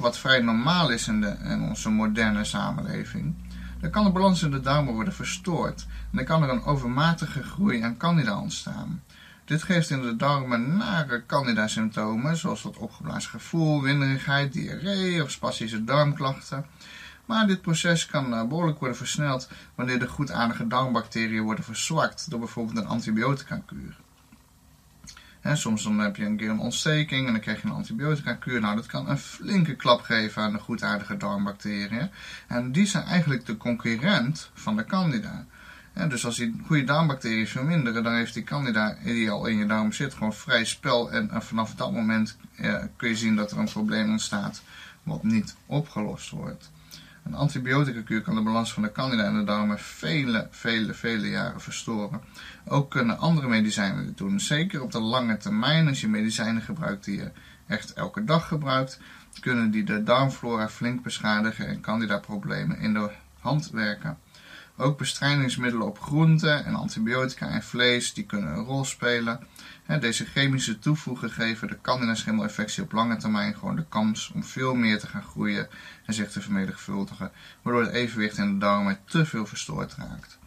wat 0.00 0.18
vrij 0.18 0.40
normaal 0.40 0.90
is 0.90 1.08
in, 1.08 1.20
de, 1.20 1.36
in 1.42 1.62
onze 1.62 1.90
moderne 1.90 2.44
samenleving, 2.44 3.34
dan 3.80 3.90
kan 3.90 4.04
de 4.04 4.10
balans 4.10 4.42
in 4.42 4.50
de 4.50 4.60
darmen 4.60 4.94
worden 4.94 5.14
verstoord 5.14 5.86
en 6.10 6.16
dan 6.16 6.24
kan 6.24 6.42
er 6.42 6.48
een 6.48 6.64
overmatige 6.64 7.42
groei 7.42 7.82
aan 7.82 7.96
candida 7.96 8.40
ontstaan. 8.40 9.02
Dit 9.44 9.62
geeft 9.62 9.90
in 9.90 10.02
de 10.02 10.16
darmen 10.16 10.76
nare 10.76 11.26
candida-symptomen, 11.26 12.36
zoals 12.36 12.62
wat 12.62 12.76
opgeblazen 12.76 13.30
gevoel, 13.30 13.82
winderigheid, 13.82 14.52
diarree 14.52 15.22
of 15.22 15.30
spastische 15.30 15.84
darmklachten. 15.84 16.66
Maar 17.24 17.46
dit 17.46 17.60
proces 17.60 18.06
kan 18.06 18.34
eh, 18.34 18.44
behoorlijk 18.44 18.78
worden 18.78 18.96
versneld 18.96 19.48
wanneer 19.74 19.98
de 19.98 20.08
goedaardige 20.08 20.66
darmbacteriën 20.66 21.42
worden 21.42 21.64
verzwakt 21.64 22.30
door 22.30 22.38
bijvoorbeeld 22.38 22.76
een 22.76 22.86
antibiotica-kuur. 22.86 23.96
Soms 25.54 25.82
dan 25.82 25.98
heb 25.98 26.16
je 26.16 26.24
een 26.24 26.36
keer 26.36 26.50
een 26.50 26.58
ontsteking 26.58 27.26
en 27.26 27.32
dan 27.32 27.40
krijg 27.40 27.62
je 27.62 27.68
een 27.68 27.74
antibiotica-kuur. 27.74 28.60
Nou, 28.60 28.76
dat 28.76 28.86
kan 28.86 29.08
een 29.08 29.18
flinke 29.18 29.74
klap 29.74 30.00
geven 30.00 30.42
aan 30.42 30.52
de 30.52 30.58
goedaardige 30.58 31.16
darmbacteriën. 31.16 32.10
En 32.46 32.72
die 32.72 32.86
zijn 32.86 33.04
eigenlijk 33.04 33.46
de 33.46 33.56
concurrent 33.56 34.50
van 34.54 34.76
de 34.76 34.84
candida. 34.84 35.46
dus 36.08 36.24
als 36.24 36.36
die 36.36 36.62
goede 36.66 36.84
darmbacteriën 36.84 37.46
verminderen, 37.46 38.02
dan 38.02 38.14
heeft 38.14 38.34
die 38.34 38.44
candida 38.44 38.96
die 39.04 39.30
al 39.30 39.46
in 39.46 39.56
je 39.56 39.66
darm 39.66 39.92
zit 39.92 40.14
gewoon 40.14 40.34
vrij 40.34 40.64
spel. 40.64 41.12
En, 41.12 41.30
vanaf 41.42 41.74
dat 41.74 41.92
moment 41.92 42.36
eh, 42.56 42.82
kun 42.96 43.08
je 43.08 43.16
zien 43.16 43.36
dat 43.36 43.50
er 43.50 43.58
een 43.58 43.70
probleem 43.70 44.10
ontstaat 44.10 44.62
wat 45.02 45.22
niet 45.22 45.56
opgelost 45.66 46.30
wordt. 46.30 46.70
Een 47.26 47.34
antibiotica-kuur 47.34 48.22
kan 48.22 48.34
de 48.34 48.42
balans 48.42 48.72
van 48.72 48.82
de 48.82 48.92
candida 48.92 49.28
in 49.28 49.38
de 49.38 49.44
darmen 49.44 49.78
vele, 49.78 50.46
vele, 50.50 50.94
vele 50.94 51.28
jaren 51.28 51.60
verstoren. 51.60 52.20
Ook 52.64 52.90
kunnen 52.90 53.18
andere 53.18 53.48
medicijnen 53.48 54.06
dit 54.06 54.18
doen. 54.18 54.40
Zeker 54.40 54.82
op 54.82 54.92
de 54.92 55.00
lange 55.00 55.36
termijn, 55.36 55.88
als 55.88 56.00
je 56.00 56.08
medicijnen 56.08 56.62
gebruikt 56.62 57.04
die 57.04 57.16
je 57.16 57.30
echt 57.66 57.92
elke 57.92 58.24
dag 58.24 58.48
gebruikt, 58.48 59.00
kunnen 59.40 59.70
die 59.70 59.84
de 59.84 60.02
darmflora 60.02 60.68
flink 60.68 61.02
beschadigen 61.02 61.66
en 61.66 61.80
candida-problemen 61.80 62.78
in 62.78 62.92
de 62.92 63.10
hand 63.40 63.70
werken. 63.70 64.18
Ook 64.78 64.98
bestrijdingsmiddelen 64.98 65.86
op 65.86 66.00
groenten 66.00 66.64
en 66.64 66.74
antibiotica 66.74 67.48
en 67.48 67.62
vlees 67.62 68.14
die 68.14 68.24
kunnen 68.24 68.50
een 68.50 68.64
rol 68.64 68.84
spelen. 68.84 69.40
Deze 70.00 70.24
chemische 70.24 70.78
toevoegen 70.78 71.30
geven 71.30 71.68
de 71.68 71.80
candida-schimmelinfectie 71.82 72.82
op 72.82 72.92
lange 72.92 73.16
termijn 73.16 73.54
gewoon 73.54 73.76
de 73.76 73.86
kans 73.88 74.30
om 74.34 74.44
veel 74.44 74.74
meer 74.74 74.98
te 74.98 75.06
gaan 75.06 75.22
groeien 75.22 75.68
en 76.06 76.14
zich 76.14 76.30
te 76.30 76.40
vermenigvuldigen, 76.40 77.32
waardoor 77.62 77.82
het 77.82 77.92
evenwicht 77.92 78.38
in 78.38 78.52
de 78.52 78.58
darmen 78.58 78.98
te 79.04 79.26
veel 79.26 79.46
verstoord 79.46 79.94
raakt. 79.94 80.38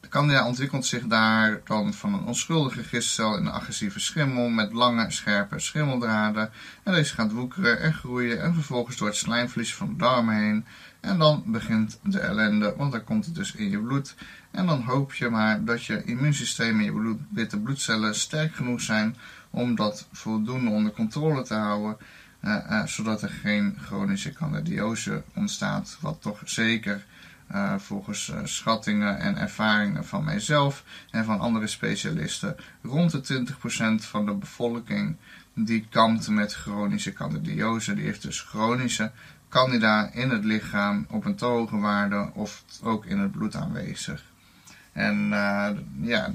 De 0.00 0.10
candida 0.10 0.46
ontwikkelt 0.46 0.86
zich 0.86 1.06
daar 1.06 1.60
dan 1.64 1.94
van 1.94 2.14
een 2.14 2.24
onschuldige 2.24 2.84
gistcel 2.84 3.36
in 3.36 3.46
een 3.46 3.52
agressieve 3.52 4.00
schimmel 4.00 4.48
met 4.48 4.72
lange, 4.72 5.10
scherpe 5.10 5.58
schimmeldraden. 5.58 6.50
En 6.82 6.92
deze 6.92 7.14
gaat 7.14 7.32
woekeren 7.32 7.80
en 7.80 7.94
groeien 7.94 8.42
en 8.42 8.54
vervolgens 8.54 8.96
door 8.96 9.08
het 9.08 9.16
slijmvlies 9.16 9.74
van 9.74 9.88
de 9.88 9.96
darmen 9.96 10.36
heen. 10.36 10.66
En 11.04 11.18
dan 11.18 11.42
begint 11.46 11.98
de 12.02 12.18
ellende, 12.18 12.74
want 12.76 12.92
dan 12.92 13.04
komt 13.04 13.24
het 13.24 13.34
dus 13.34 13.54
in 13.54 13.70
je 13.70 13.78
bloed. 13.78 14.14
En 14.50 14.66
dan 14.66 14.82
hoop 14.82 15.14
je 15.14 15.28
maar 15.28 15.64
dat 15.64 15.84
je 15.84 16.04
immuunsysteem 16.04 16.78
en 16.78 16.84
je 16.84 16.92
bloed, 16.92 17.20
witte 17.28 17.60
bloedcellen 17.60 18.14
sterk 18.14 18.54
genoeg 18.54 18.80
zijn 18.80 19.16
om 19.50 19.74
dat 19.74 20.08
voldoende 20.12 20.70
onder 20.70 20.92
controle 20.92 21.42
te 21.42 21.54
houden. 21.54 21.96
Uh, 22.44 22.56
uh, 22.70 22.86
zodat 22.86 23.22
er 23.22 23.28
geen 23.28 23.76
chronische 23.80 24.32
candidiose 24.32 25.22
ontstaat, 25.34 25.98
wat 26.00 26.22
toch 26.22 26.40
zeker 26.44 27.04
uh, 27.52 27.74
volgens 27.78 28.32
schattingen 28.44 29.18
en 29.18 29.36
ervaringen 29.36 30.04
van 30.04 30.24
mijzelf 30.24 30.84
en 31.10 31.24
van 31.24 31.40
andere 31.40 31.66
specialisten 31.66 32.56
rond 32.82 33.10
de 33.10 33.44
20% 34.02 34.04
van 34.04 34.26
de 34.26 34.34
bevolking 34.34 35.16
die 35.54 35.86
kampt 35.90 36.28
met 36.28 36.54
chronische 36.54 37.12
candidiose. 37.12 37.94
Die 37.94 38.04
heeft 38.04 38.22
dus 38.22 38.40
chronische 38.40 39.10
candida 39.54 40.10
in 40.12 40.30
het 40.30 40.44
lichaam 40.44 41.06
op 41.10 41.24
een 41.24 41.36
hoge 41.38 41.78
waarde 41.78 42.30
of 42.32 42.64
ook 42.82 43.06
in 43.06 43.18
het 43.18 43.30
bloed 43.30 43.56
aanwezig. 43.56 44.24
En 44.92 45.28
uh, 45.30 45.68
ja, 46.00 46.34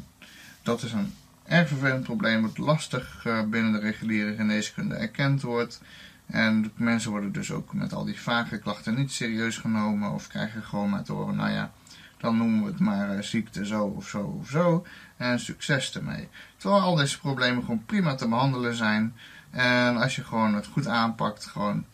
dat 0.63 0.83
is 0.83 0.91
een 0.91 1.13
erg 1.45 1.67
vervelend 1.67 2.03
probleem 2.03 2.41
wat 2.41 2.57
lastig 2.57 3.23
uh, 3.27 3.41
binnen 3.43 3.71
de 3.71 3.79
reguliere 3.79 4.35
geneeskunde 4.35 4.95
erkend 4.95 5.41
wordt. 5.41 5.81
En 6.25 6.71
mensen 6.75 7.11
worden 7.11 7.31
dus 7.31 7.51
ook 7.51 7.73
met 7.73 7.93
al 7.93 8.05
die 8.05 8.19
vage 8.19 8.57
klachten 8.57 8.95
niet 8.95 9.11
serieus 9.11 9.57
genomen 9.57 10.11
of 10.11 10.27
krijgen 10.27 10.63
gewoon 10.63 11.03
te 11.03 11.13
horen, 11.13 11.35
nou 11.35 11.51
ja, 11.51 11.71
dan 12.17 12.37
noemen 12.37 12.63
we 12.63 12.71
het 12.71 12.79
maar 12.79 13.15
uh, 13.15 13.21
ziekte 13.21 13.65
zo 13.65 13.83
of 13.83 14.07
zo 14.07 14.37
of 14.39 14.49
zo 14.49 14.85
en 15.17 15.39
succes 15.39 15.95
ermee. 15.95 16.27
Terwijl 16.57 16.81
al 16.81 16.95
deze 16.95 17.19
problemen 17.19 17.63
gewoon 17.63 17.85
prima 17.85 18.15
te 18.15 18.27
behandelen 18.27 18.75
zijn 18.75 19.15
en 19.51 19.97
als 19.97 20.15
je 20.15 20.23
gewoon 20.23 20.53
het 20.53 20.67
goed 20.67 20.87
aanpakt, 20.87 21.45
gewoon 21.45 21.85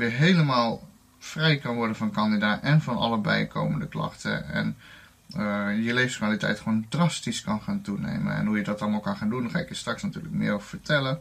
weer 0.00 0.10
helemaal 0.10 0.88
vrij 1.18 1.58
kan 1.58 1.74
worden 1.74 1.96
van 1.96 2.12
candida 2.12 2.62
en 2.62 2.80
van 2.80 2.96
alle 2.96 3.18
bijkomende 3.18 3.88
klachten 3.88 4.48
en 4.48 4.76
uh, 5.36 5.84
je 5.84 5.94
levenskwaliteit 5.94 6.60
gewoon 6.60 6.86
drastisch 6.88 7.42
kan 7.42 7.62
gaan 7.62 7.82
toenemen. 7.82 8.36
En 8.36 8.46
hoe 8.46 8.56
je 8.56 8.64
dat 8.64 8.82
allemaal 8.82 9.00
kan 9.00 9.16
gaan 9.16 9.28
doen, 9.28 9.42
daar 9.42 9.50
ga 9.50 9.58
ik 9.58 9.68
je 9.68 9.74
straks 9.74 10.02
natuurlijk 10.02 10.34
meer 10.34 10.52
over 10.52 10.68
vertellen. 10.68 11.20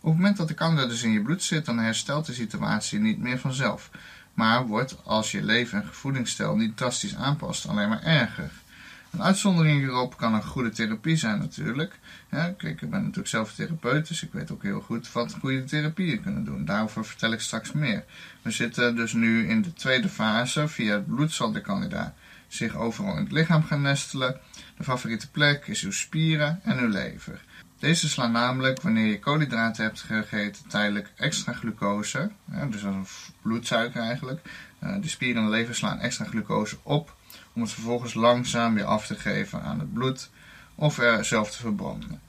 Op 0.00 0.12
het 0.12 0.14
moment 0.14 0.36
dat 0.36 0.48
de 0.48 0.54
candida 0.54 0.86
dus 0.86 1.02
in 1.02 1.12
je 1.12 1.22
bloed 1.22 1.42
zit, 1.42 1.64
dan 1.64 1.78
herstelt 1.78 2.26
de 2.26 2.32
situatie 2.32 2.98
niet 2.98 3.18
meer 3.18 3.38
vanzelf. 3.38 3.90
Maar 4.34 4.66
wordt, 4.66 4.96
als 5.04 5.30
je 5.30 5.42
leven- 5.44 5.82
en 5.82 5.88
voedingsstijl 5.94 6.56
niet 6.56 6.76
drastisch 6.76 7.16
aanpast, 7.16 7.68
alleen 7.68 7.88
maar 7.88 8.02
erger. 8.02 8.50
Een 9.16 9.22
uitzondering 9.22 9.78
hierop 9.78 10.16
kan 10.16 10.34
een 10.34 10.42
goede 10.42 10.70
therapie 10.70 11.16
zijn 11.16 11.38
natuurlijk. 11.38 11.98
Kijk, 12.30 12.62
ik 12.62 12.90
ben 12.90 13.00
natuurlijk 13.00 13.28
zelf 13.28 13.54
therapeut, 13.54 14.08
dus 14.08 14.22
ik 14.22 14.32
weet 14.32 14.50
ook 14.50 14.62
heel 14.62 14.80
goed 14.80 15.12
wat 15.12 15.36
goede 15.40 15.64
therapieën 15.64 16.22
kunnen 16.22 16.44
doen. 16.44 16.64
Daarover 16.64 17.04
vertel 17.04 17.32
ik 17.32 17.40
straks 17.40 17.72
meer. 17.72 18.04
We 18.42 18.50
zitten 18.50 18.96
dus 18.96 19.12
nu 19.12 19.48
in 19.48 19.62
de 19.62 19.72
tweede 19.72 20.08
fase. 20.08 20.68
Via 20.68 20.94
het 20.94 21.06
bloed 21.06 21.32
zal 21.32 21.52
de 21.52 21.60
candida 21.60 22.14
zich 22.48 22.74
overal 22.74 23.16
in 23.16 23.22
het 23.22 23.32
lichaam 23.32 23.64
gaan 23.64 23.82
nestelen. 23.82 24.40
De 24.76 24.84
favoriete 24.84 25.30
plek 25.30 25.66
is 25.66 25.82
uw 25.82 25.92
spieren 25.92 26.60
en 26.62 26.78
uw 26.78 26.88
lever. 26.88 27.44
Deze 27.78 28.08
slaan 28.08 28.32
namelijk, 28.32 28.82
wanneer 28.82 29.06
je 29.06 29.18
koolhydraten 29.18 29.84
hebt 29.84 30.00
gegeten, 30.00 30.68
tijdelijk 30.68 31.12
extra 31.16 31.52
glucose, 31.52 32.30
dus 32.70 32.84
als 32.84 32.94
een 32.94 33.06
bloedsuiker 33.42 34.00
eigenlijk. 34.00 34.40
Eh, 34.78 34.94
de 35.00 35.08
spieren 35.08 35.42
en 35.42 35.48
de 35.48 35.56
lever 35.56 35.74
slaan 35.74 35.98
extra 35.98 36.24
glucose 36.24 36.76
op 36.82 37.15
om 37.56 37.62
het 37.62 37.72
vervolgens 37.72 38.14
langzaam 38.14 38.74
weer 38.74 38.84
af 38.84 39.06
te 39.06 39.14
geven 39.14 39.62
aan 39.62 39.78
het 39.78 39.92
bloed 39.92 40.30
of 40.74 40.98
er 40.98 41.24
zelf 41.24 41.50
te 41.50 41.56
verbranden. 41.56 42.20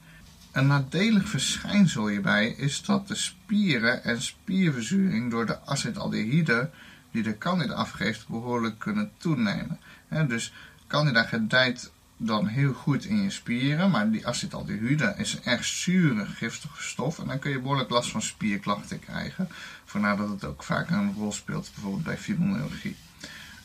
Een 0.51 0.67
nadelig 0.67 1.29
verschijnsel 1.29 2.07
hierbij 2.07 2.47
is 2.47 2.81
dat 2.81 3.07
de 3.07 3.15
spieren 3.15 4.03
en 4.03 4.21
spierverzuring 4.21 5.31
door 5.31 5.45
de 5.45 5.65
acetaldehyde 5.65 6.69
die 7.11 7.23
de 7.23 7.37
candida 7.37 7.73
afgeeft 7.73 8.27
behoorlijk 8.27 8.79
kunnen 8.79 9.11
toenemen. 9.17 9.79
dus 10.27 10.53
candida 10.87 11.23
gedijt 11.23 11.91
dan 12.17 12.47
heel 12.47 12.73
goed 12.73 13.05
in 13.05 13.21
je 13.21 13.29
spieren, 13.29 13.91
maar 13.91 14.11
die 14.11 14.27
acetaldehyde 14.27 15.13
is 15.17 15.33
een 15.33 15.43
erg 15.43 15.65
zure, 15.65 16.25
giftige 16.25 16.83
stof 16.83 17.19
en 17.19 17.27
dan 17.27 17.39
kun 17.39 17.51
je 17.51 17.59
behoorlijk 17.59 17.89
last 17.89 18.11
van 18.11 18.21
spierklachten 18.21 18.99
krijgen. 18.99 19.49
Vandaar 19.85 20.17
dat 20.17 20.29
het 20.29 20.45
ook 20.45 20.63
vaak 20.63 20.89
een 20.89 21.13
rol 21.13 21.31
speelt, 21.31 21.71
bijvoorbeeld 21.73 22.03
bij 22.03 22.17
fibromyalgie. 22.17 22.95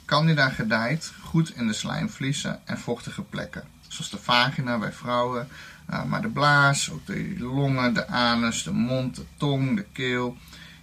Candida 0.05 0.49
gedijt 0.49 1.13
goed 1.21 1.57
in 1.57 1.67
de 1.67 1.73
slijmvliezen 1.73 2.61
en 2.65 2.79
vochtige 2.79 3.23
plekken, 3.23 3.65
zoals 3.89 4.11
de 4.11 4.19
vagina 4.19 4.79
bij 4.79 4.93
vrouwen, 4.93 5.49
eh, 5.87 6.05
maar 6.05 6.23
de 6.23 6.29
blaas, 6.29 6.91
ook 6.91 7.07
de 7.07 7.35
longen, 7.39 7.95
de 7.95 8.07
anus, 8.07 8.63
de 8.63 8.73
mond, 8.73 9.17
de 9.17 9.25
tong, 9.37 9.77
de 9.77 9.87
keel. 9.93 10.37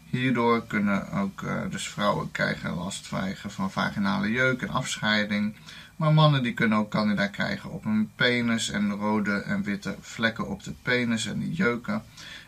Hierdoor 0.10 0.68
kunnen 0.68 1.12
ook 1.12 1.42
uh, 1.42 1.62
dus 1.70 1.88
vrouwen 1.88 2.32
krijgen 2.32 2.74
last 2.74 3.08
krijgen 3.08 3.52
van 3.52 3.72
vaginale 3.72 4.32
jeuk 4.32 4.62
en 4.62 4.70
afscheiding. 4.70 5.56
Maar 5.96 6.14
mannen 6.14 6.44
die 6.44 6.54
kunnen 6.54 6.78
ook 6.78 6.90
candida 6.90 7.28
krijgen 7.28 7.72
op 7.72 7.84
hun 7.84 8.12
penis 8.16 8.70
en 8.70 8.92
rode 8.92 9.42
en 9.42 9.64
witte 9.64 9.96
vlekken 10.02 10.48
op 10.48 10.64
de 10.64 10.74
penis 10.82 11.26
en 11.26 11.40
die 11.40 11.54
jeuken. 11.54 12.04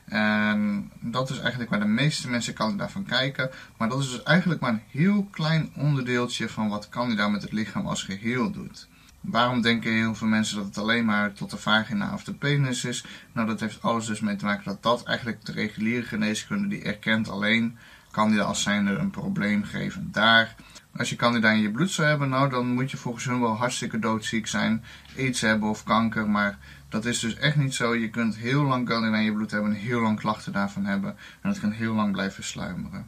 En 0.06 0.92
dat 1.00 1.30
is 1.30 1.40
eigenlijk 1.40 1.70
waar 1.70 1.80
de 1.80 1.86
meeste 1.86 2.30
mensen 2.30 2.54
candida 2.54 2.90
van 2.90 3.06
kijken. 3.06 3.50
Maar 3.78 3.90
dat 3.90 4.00
is 4.00 4.12
dus 4.12 4.24
eigenlijk 4.24 4.62
maar 4.62 4.72
een 4.72 4.84
heel 4.88 5.28
klein 5.32 5.72
onderdeeltje 5.76 6.50
van 6.50 6.70
wat 6.70 6.90
candida 6.90 7.28
met 7.28 7.42
het 7.42 7.52
lichaam 7.52 7.88
als 7.88 8.04
geheel 8.04 8.52
doet. 8.52 8.88
Waarom 9.22 9.62
denken 9.62 9.92
heel 9.92 10.16
veel 10.16 10.28
mensen 10.28 10.56
dat 10.56 10.66
het 10.66 10.78
alleen 10.78 11.06
maar 11.06 11.34
tot 11.34 11.50
de 11.50 11.58
vagina 11.58 12.14
of 12.14 12.24
de 12.24 12.34
penis 12.34 12.86
is? 12.86 13.06
Nou, 13.32 13.48
dat 13.48 13.60
heeft 13.60 13.82
alles 13.82 14.06
dus 14.06 14.20
mee 14.20 14.36
te 14.36 14.46
maken 14.46 14.64
dat 14.64 14.84
dat 14.84 15.04
eigenlijk 15.04 15.46
de 15.46 15.52
reguliere 15.52 16.06
geneeskunde 16.06 16.68
die 16.68 16.84
erkent 16.84 17.30
alleen 17.30 17.78
candida 18.12 18.44
als 18.44 18.62
zijnde 18.62 18.92
een 18.96 19.10
probleem 19.10 19.64
geven 19.64 20.10
daar. 20.12 20.56
Als 20.98 21.10
je 21.10 21.16
candida 21.16 21.52
in 21.52 21.62
je 21.62 21.72
bloed 21.72 21.92
zou 21.92 22.08
hebben, 22.08 22.30
nou 22.30 22.50
dan 22.50 22.68
moet 22.68 22.92
je 22.92 22.98
volgens 22.98 23.26
hun 23.26 23.40
wel 23.40 23.56
hartstikke 23.56 24.00
doodziek 24.00 24.48
zijn, 24.48 24.84
aids 25.18 25.42
hebben 25.42 25.70
of 25.70 25.84
kanker, 25.84 26.30
maar 26.30 26.58
dat 26.92 27.06
is 27.06 27.20
dus 27.20 27.36
echt 27.36 27.56
niet 27.56 27.74
zo. 27.74 27.96
Je 27.96 28.10
kunt 28.10 28.36
heel 28.36 28.64
lang 28.64 28.88
candida 28.88 29.18
in 29.18 29.24
je 29.24 29.34
bloed 29.34 29.52
hebben 29.52 29.72
en 29.72 29.78
heel 29.78 30.02
lang 30.02 30.20
klachten 30.20 30.54
daarvan 30.54 30.86
hebben 30.86 31.10
en 31.42 31.50
dat 31.50 31.60
kan 31.60 31.72
heel 31.72 31.94
lang 31.94 32.12
blijven 32.12 32.44
sluimeren. 32.44 33.08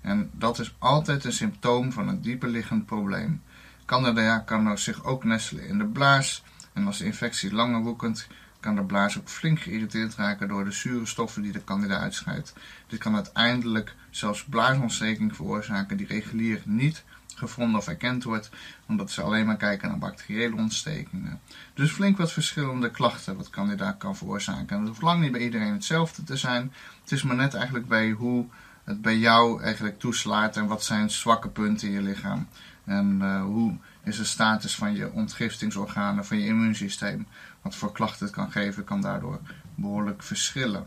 En 0.00 0.30
dat 0.32 0.58
is 0.58 0.74
altijd 0.78 1.24
een 1.24 1.32
symptoom 1.32 1.92
van 1.92 2.08
een 2.08 2.20
dieper 2.20 2.48
liggend 2.48 2.86
probleem. 2.86 3.42
Candida 3.84 4.38
kan 4.38 4.78
zich 4.78 5.04
ook 5.04 5.24
nestelen 5.24 5.66
in 5.66 5.78
de 5.78 5.86
blaas. 5.86 6.42
En 6.72 6.86
als 6.86 6.98
de 6.98 7.04
infectie 7.04 7.54
langer 7.54 7.80
woekend, 7.80 8.26
kan 8.60 8.74
de 8.74 8.84
blaas 8.84 9.18
ook 9.18 9.28
flink 9.28 9.60
geïrriteerd 9.60 10.14
raken 10.14 10.48
door 10.48 10.64
de 10.64 10.72
zure 10.72 11.06
stoffen 11.06 11.42
die 11.42 11.52
de 11.52 11.64
candida 11.64 11.98
uitscheidt. 11.98 12.54
Dit 12.86 12.98
kan 12.98 13.14
uiteindelijk 13.14 13.94
zelfs 14.10 14.44
blaasontsteking 14.44 15.36
veroorzaken 15.36 15.96
die 15.96 16.06
regulier 16.06 16.62
niet 16.64 17.04
gevonden 17.38 17.80
of 17.80 17.88
erkend 17.88 18.24
wordt, 18.24 18.50
omdat 18.86 19.10
ze 19.10 19.22
alleen 19.22 19.46
maar 19.46 19.56
kijken 19.56 19.88
naar 19.88 19.98
bacteriële 19.98 20.56
ontstekingen. 20.56 21.40
Dus 21.74 21.90
flink 21.90 22.16
wat 22.16 22.32
verschillende 22.32 22.90
klachten 22.90 23.36
wat 23.36 23.50
candida 23.50 23.92
kan 23.92 24.16
veroorzaken. 24.16 24.68
En 24.68 24.78
het 24.78 24.88
hoeft 24.88 25.02
lang 25.02 25.20
niet 25.20 25.32
bij 25.32 25.40
iedereen 25.40 25.72
hetzelfde 25.72 26.24
te 26.24 26.36
zijn. 26.36 26.72
Het 27.02 27.12
is 27.12 27.22
maar 27.22 27.36
net 27.36 27.54
eigenlijk 27.54 27.88
bij 27.88 28.10
hoe 28.10 28.46
het 28.84 29.02
bij 29.02 29.18
jou 29.18 29.62
eigenlijk 29.62 29.98
toeslaat 29.98 30.56
en 30.56 30.66
wat 30.66 30.84
zijn 30.84 31.10
zwakke 31.10 31.48
punten 31.48 31.88
in 31.88 31.94
je 31.94 32.02
lichaam. 32.02 32.48
En 32.84 33.18
uh, 33.22 33.42
hoe 33.42 33.76
is 34.02 34.16
de 34.16 34.24
status 34.24 34.74
van 34.74 34.94
je 34.94 35.12
ontgiftingsorganen, 35.12 36.24
van 36.24 36.38
je 36.38 36.46
immuunsysteem. 36.46 37.26
Wat 37.62 37.74
voor 37.74 37.92
klachten 37.92 38.26
het 38.26 38.34
kan 38.34 38.50
geven, 38.50 38.84
kan 38.84 39.00
daardoor 39.00 39.40
behoorlijk 39.74 40.22
verschillen. 40.22 40.86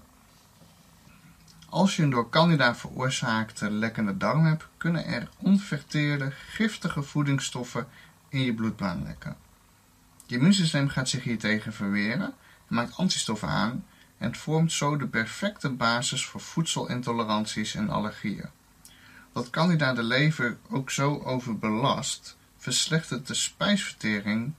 Als 1.70 1.96
je 1.96 2.04
een 2.04 2.10
door 2.10 2.30
candida 2.30 2.76
veroorzaakte 2.76 3.72
lekkende 3.72 4.18
darm 4.18 4.46
hebt, 4.46 4.68
kunnen 4.78 5.06
er 5.06 5.30
onverteerde, 5.38 6.32
giftige 6.32 7.02
voedingsstoffen 7.02 7.88
in 8.30 8.42
je 8.42 8.54
bloedbaan 8.54 9.04
lekken. 9.04 9.36
Je 10.26 10.36
immuunsysteem 10.36 10.90
gaat 10.90 11.10
zich 11.10 11.24
hiertegen 11.24 11.74
verweren, 11.74 12.34
maakt 12.68 12.98
antistoffen 12.98 13.48
aan 13.48 13.86
en 14.18 14.36
vormt 14.36 14.72
zo 14.72 14.98
de 14.98 15.08
perfecte 15.08 15.70
basis 15.70 16.26
voor 16.26 16.42
voedselintoleranties 16.42 17.76
en 17.76 17.90
allergieën. 17.90 18.50
Dat 19.34 19.50
candida 19.50 19.94
de 19.94 20.04
lever 20.04 20.58
ook 20.70 20.92
zo 20.92 21.22
overbelast, 21.24 22.38
verslechtert 22.58 23.28
de 23.28 23.34
spijsvertering, 23.34 24.54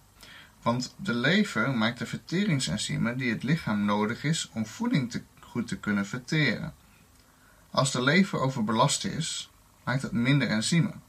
want 0.63 0.95
de 0.97 1.15
lever 1.15 1.71
maakt 1.71 1.99
de 1.99 2.07
verteringsenzymen 2.07 3.19
die 3.19 3.31
het 3.31 3.43
lichaam 3.43 3.85
nodig 3.85 4.25
is 4.25 4.51
om 4.53 4.67
voeding 4.67 5.23
goed 5.41 5.69
te 5.69 5.79
kunnen 5.79 6.07
verteren. 6.07 6.75
Als 7.71 7.93
de 7.93 8.03
lever 8.03 8.41
overbelast 8.41 9.05
is, 9.05 9.51
maakt 9.85 10.03
het 10.03 10.13
minder 10.13 10.49
enzymen. 10.49 11.03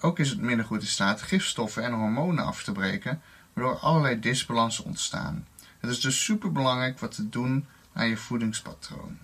Ook 0.00 0.18
is 0.18 0.30
het 0.30 0.40
minder 0.40 0.66
goed 0.66 0.80
in 0.80 0.86
staat 0.86 1.22
gifstoffen 1.22 1.84
en 1.84 1.92
hormonen 1.92 2.44
af 2.44 2.62
te 2.62 2.72
breken, 2.72 3.22
waardoor 3.52 3.78
allerlei 3.78 4.20
disbalansen 4.20 4.84
ontstaan. 4.84 5.46
Het 5.78 5.90
is 5.90 6.00
dus 6.00 6.24
super 6.24 6.52
belangrijk 6.52 6.98
wat 6.98 7.14
te 7.14 7.28
doen 7.28 7.66
aan 7.92 8.08
je 8.08 8.16
voedingspatroon. 8.16 9.18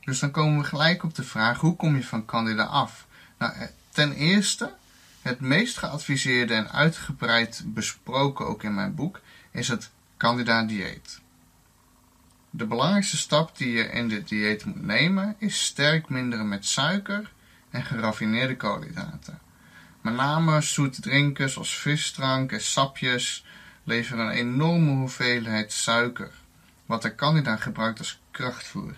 Dus 0.00 0.18
dan 0.18 0.30
komen 0.30 0.58
we 0.58 0.64
gelijk 0.64 1.02
op 1.02 1.14
de 1.14 1.22
vraag: 1.22 1.60
hoe 1.60 1.76
kom 1.76 1.96
je 1.96 2.04
van 2.04 2.24
candida 2.24 2.64
af? 2.64 3.06
Nou, 3.38 3.52
eh, 3.52 3.66
ten 3.90 4.12
eerste, 4.12 4.74
het 5.22 5.40
meest 5.40 5.78
geadviseerde 5.78 6.54
en 6.54 6.70
uitgebreid 6.70 7.62
besproken 7.66 8.46
ook 8.46 8.62
in 8.62 8.74
mijn 8.74 8.94
boek 8.94 9.20
is 9.50 9.68
het 9.68 9.90
candida 10.16 10.62
dieet. 10.62 11.20
De 12.50 12.66
belangrijkste 12.66 13.16
stap 13.16 13.56
die 13.56 13.72
je 13.72 13.84
in 13.84 14.08
dit 14.08 14.28
dieet 14.28 14.64
moet 14.64 14.82
nemen 14.82 15.36
is 15.38 15.64
sterk 15.64 16.08
minderen 16.08 16.48
met 16.48 16.66
suiker 16.66 17.32
en 17.70 17.84
geraffineerde 17.84 18.56
koolhydraten. 18.56 19.38
Met 20.00 20.14
name 20.14 20.60
zoete 20.60 21.00
drinken 21.00 21.50
zoals 21.50 21.78
visdrank 21.78 22.52
en 22.52 22.60
sapjes 22.60 23.44
leveren 23.84 24.26
een 24.26 24.32
enorme 24.32 24.90
hoeveelheid 24.90 25.72
suiker, 25.72 26.32
wat 26.86 27.02
de 27.02 27.14
candida 27.14 27.56
gebruikt 27.56 27.98
als 27.98 28.20
krachtvoer. 28.30 28.94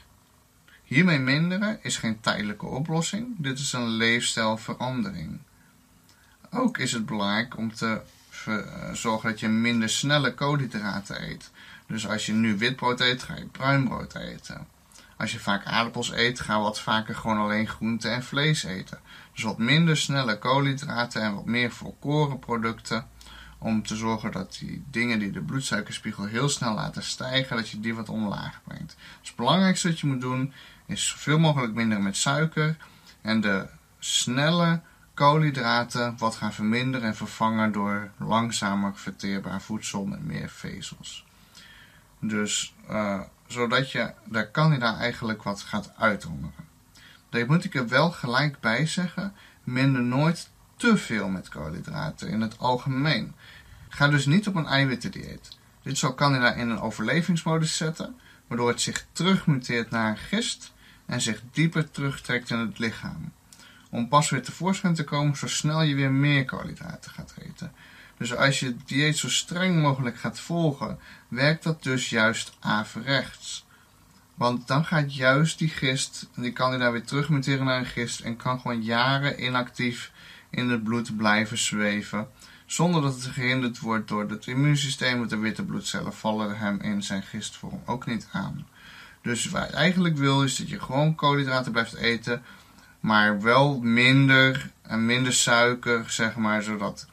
Hiermee 0.84 1.18
minderen 1.18 1.78
is 1.82 1.96
geen 1.96 2.20
tijdelijke 2.20 2.66
oplossing, 2.66 3.34
dit 3.38 3.58
is 3.58 3.72
een 3.72 3.88
leefstijlverandering. 3.88 5.38
Ook 6.50 6.78
is 6.78 6.92
het 6.92 7.06
belangrijk 7.06 7.56
om 7.56 7.74
te 7.74 8.00
eh, 8.44 8.92
zorgen 8.92 9.30
dat 9.30 9.40
je 9.40 9.48
minder 9.48 9.88
snelle 9.88 10.34
koolhydraten 10.34 11.22
eet. 11.30 11.50
Dus 11.86 12.08
als 12.08 12.26
je 12.26 12.32
nu 12.32 12.58
witbrood 12.58 13.00
eet, 13.00 13.22
ga 13.22 13.34
je 13.36 13.46
bruinbrood 13.46 14.14
eten. 14.14 14.66
Als 15.16 15.32
je 15.32 15.38
vaak 15.38 15.64
aardappels 15.64 16.12
eet, 16.12 16.40
ga 16.40 16.60
wat 16.60 16.80
vaker 16.80 17.14
gewoon 17.14 17.38
alleen 17.38 17.68
groente 17.68 18.08
en 18.08 18.22
vlees 18.22 18.64
eten. 18.64 18.98
Dus 19.32 19.42
wat 19.42 19.58
minder 19.58 19.96
snelle 19.96 20.38
koolhydraten 20.38 21.22
en 21.22 21.34
wat 21.34 21.44
meer 21.46 21.70
volkoren 21.70 22.38
producten. 22.38 23.06
Om 23.58 23.82
te 23.82 23.96
zorgen 23.96 24.32
dat 24.32 24.56
die 24.60 24.84
dingen 24.90 25.18
die 25.18 25.30
de 25.30 25.40
bloedsuikerspiegel 25.40 26.24
heel 26.24 26.48
snel 26.48 26.74
laten 26.74 27.02
stijgen, 27.02 27.56
dat 27.56 27.68
je 27.68 27.80
die 27.80 27.94
wat 27.94 28.08
omlaag 28.08 28.60
brengt. 28.64 28.96
Het 29.22 29.36
belangrijkste 29.36 29.88
wat 29.88 30.00
je 30.00 30.06
moet 30.06 30.20
doen, 30.20 30.52
is 30.86 31.08
zoveel 31.08 31.38
mogelijk 31.38 31.74
minder 31.74 32.00
met 32.00 32.16
suiker. 32.16 32.76
En 33.20 33.40
de 33.40 33.66
snelle 33.98 34.80
koolhydraten 35.14 36.14
wat 36.18 36.34
gaan 36.34 36.52
verminderen 36.52 37.08
en 37.08 37.16
vervangen 37.16 37.72
door 37.72 38.10
langzamer 38.18 38.96
verteerbaar 38.96 39.62
voedsel 39.62 40.04
met 40.04 40.24
meer 40.24 40.48
vezels. 40.48 41.24
Dus 42.24 42.74
uh, 42.90 43.20
zodat 43.46 43.90
je 43.90 44.12
daar 44.24 44.50
Candida 44.50 44.98
eigenlijk 44.98 45.42
wat 45.42 45.62
gaat 45.62 45.92
uithongeren. 45.96 46.68
Daar 47.28 47.46
moet 47.46 47.64
ik 47.64 47.74
er 47.74 47.88
wel 47.88 48.10
gelijk 48.10 48.60
bij 48.60 48.86
zeggen, 48.86 49.34
minder 49.64 50.02
nooit 50.02 50.50
te 50.76 50.96
veel 50.96 51.28
met 51.28 51.48
koolhydraten 51.48 52.28
in 52.28 52.40
het 52.40 52.58
algemeen. 52.58 53.34
Ga 53.88 54.08
dus 54.08 54.26
niet 54.26 54.46
op 54.48 54.54
een 54.54 54.66
eiwittendieet. 54.66 55.58
Dit 55.82 55.98
zal 55.98 56.14
Candida 56.14 56.52
in 56.52 56.68
een 56.68 56.80
overlevingsmodus 56.80 57.76
zetten, 57.76 58.16
waardoor 58.46 58.68
het 58.68 58.80
zich 58.80 59.06
terugmuteert 59.12 59.90
naar 59.90 60.10
een 60.10 60.16
gist 60.16 60.72
en 61.06 61.20
zich 61.20 61.42
dieper 61.52 61.90
terugtrekt 61.90 62.50
in 62.50 62.58
het 62.58 62.78
lichaam. 62.78 63.32
Om 63.90 64.08
pas 64.08 64.30
weer 64.30 64.42
tevoorschijn 64.42 64.94
te 64.94 65.04
komen 65.04 65.36
zo 65.36 65.48
snel 65.48 65.82
je 65.82 65.94
weer 65.94 66.12
meer 66.12 66.44
koolhydraten 66.44 67.10
gaat 67.10 67.34
eten. 67.38 67.72
Dus 68.22 68.34
als 68.34 68.60
je 68.60 68.76
dieet 68.86 69.16
zo 69.18 69.28
streng 69.28 69.82
mogelijk 69.82 70.16
gaat 70.16 70.40
volgen, 70.40 70.98
werkt 71.28 71.62
dat 71.62 71.82
dus 71.82 72.08
juist 72.08 72.52
averechts. 72.60 73.66
Want 74.34 74.66
dan 74.66 74.84
gaat 74.84 75.14
juist 75.14 75.58
die 75.58 75.68
gist, 75.68 76.28
die 76.36 76.52
kan 76.52 76.78
daar 76.78 76.92
weer 76.92 77.04
terugmuteren 77.04 77.64
naar 77.64 77.78
een 77.78 77.86
gist 77.86 78.20
en 78.20 78.36
kan 78.36 78.60
gewoon 78.60 78.82
jaren 78.82 79.44
inactief 79.44 80.12
in 80.50 80.70
het 80.70 80.84
bloed 80.84 81.16
blijven 81.16 81.58
zweven. 81.58 82.28
Zonder 82.66 83.02
dat 83.02 83.14
het 83.14 83.26
gehinderd 83.26 83.78
wordt 83.78 84.08
door 84.08 84.30
het 84.30 84.46
immuunsysteem, 84.46 85.18
want 85.18 85.30
de 85.30 85.38
witte 85.38 85.64
bloedcellen 85.64 86.14
vallen 86.14 86.58
hem 86.58 86.80
in 86.80 87.02
zijn 87.02 87.22
gistvorm 87.22 87.82
ook 87.86 88.06
niet 88.06 88.28
aan. 88.32 88.66
Dus 89.22 89.48
wat 89.48 89.68
je 89.70 89.76
eigenlijk 89.76 90.16
wil 90.16 90.42
is 90.42 90.56
dat 90.56 90.68
je 90.68 90.80
gewoon 90.80 91.14
koolhydraten 91.14 91.72
blijft 91.72 91.94
eten, 91.94 92.42
maar 93.00 93.40
wel 93.40 93.80
minder 93.80 94.70
en 94.82 95.06
minder 95.06 95.32
suiker, 95.32 96.10
zeg 96.10 96.36
maar, 96.36 96.62
zodat 96.62 97.06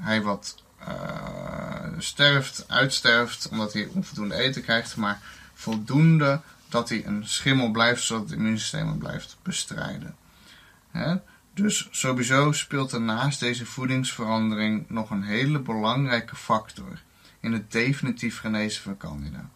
hij 0.00 0.22
wat 0.22 0.62
uh, 0.88 1.98
sterft, 1.98 2.64
uitsterft, 2.68 3.48
omdat 3.48 3.72
hij 3.72 3.88
onvoldoende 3.92 4.34
eten 4.34 4.62
krijgt, 4.62 4.96
maar 4.96 5.20
voldoende 5.54 6.40
dat 6.68 6.88
hij 6.88 7.06
een 7.06 7.26
schimmel 7.26 7.70
blijft, 7.70 8.02
zodat 8.02 8.30
het 8.30 8.38
immuunsysteem 8.38 8.88
hem 8.88 8.98
blijft 8.98 9.36
bestrijden. 9.42 10.16
Dus 11.54 11.88
sowieso 11.90 12.52
speelt 12.52 12.92
er 12.92 13.00
naast 13.00 13.40
deze 13.40 13.66
voedingsverandering 13.66 14.84
nog 14.88 15.10
een 15.10 15.22
hele 15.22 15.58
belangrijke 15.58 16.36
factor 16.36 17.02
in 17.40 17.52
het 17.52 17.72
definitief 17.72 18.38
genezen 18.38 18.82
van 18.82 18.96
candida. 18.96 19.50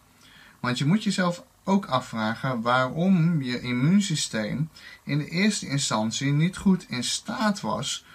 Want 0.59 0.77
je 0.77 0.85
moet 0.85 1.03
jezelf 1.03 1.43
ook 1.63 1.85
afvragen 1.85 2.61
waarom 2.61 3.41
je 3.41 3.61
immuunsysteem 3.61 4.69
in 5.03 5.17
de 5.17 5.29
eerste 5.29 5.67
instantie 5.67 6.31
niet 6.31 6.57
goed 6.57 6.85
in 6.89 7.03
staat 7.03 7.61
was 7.61 8.05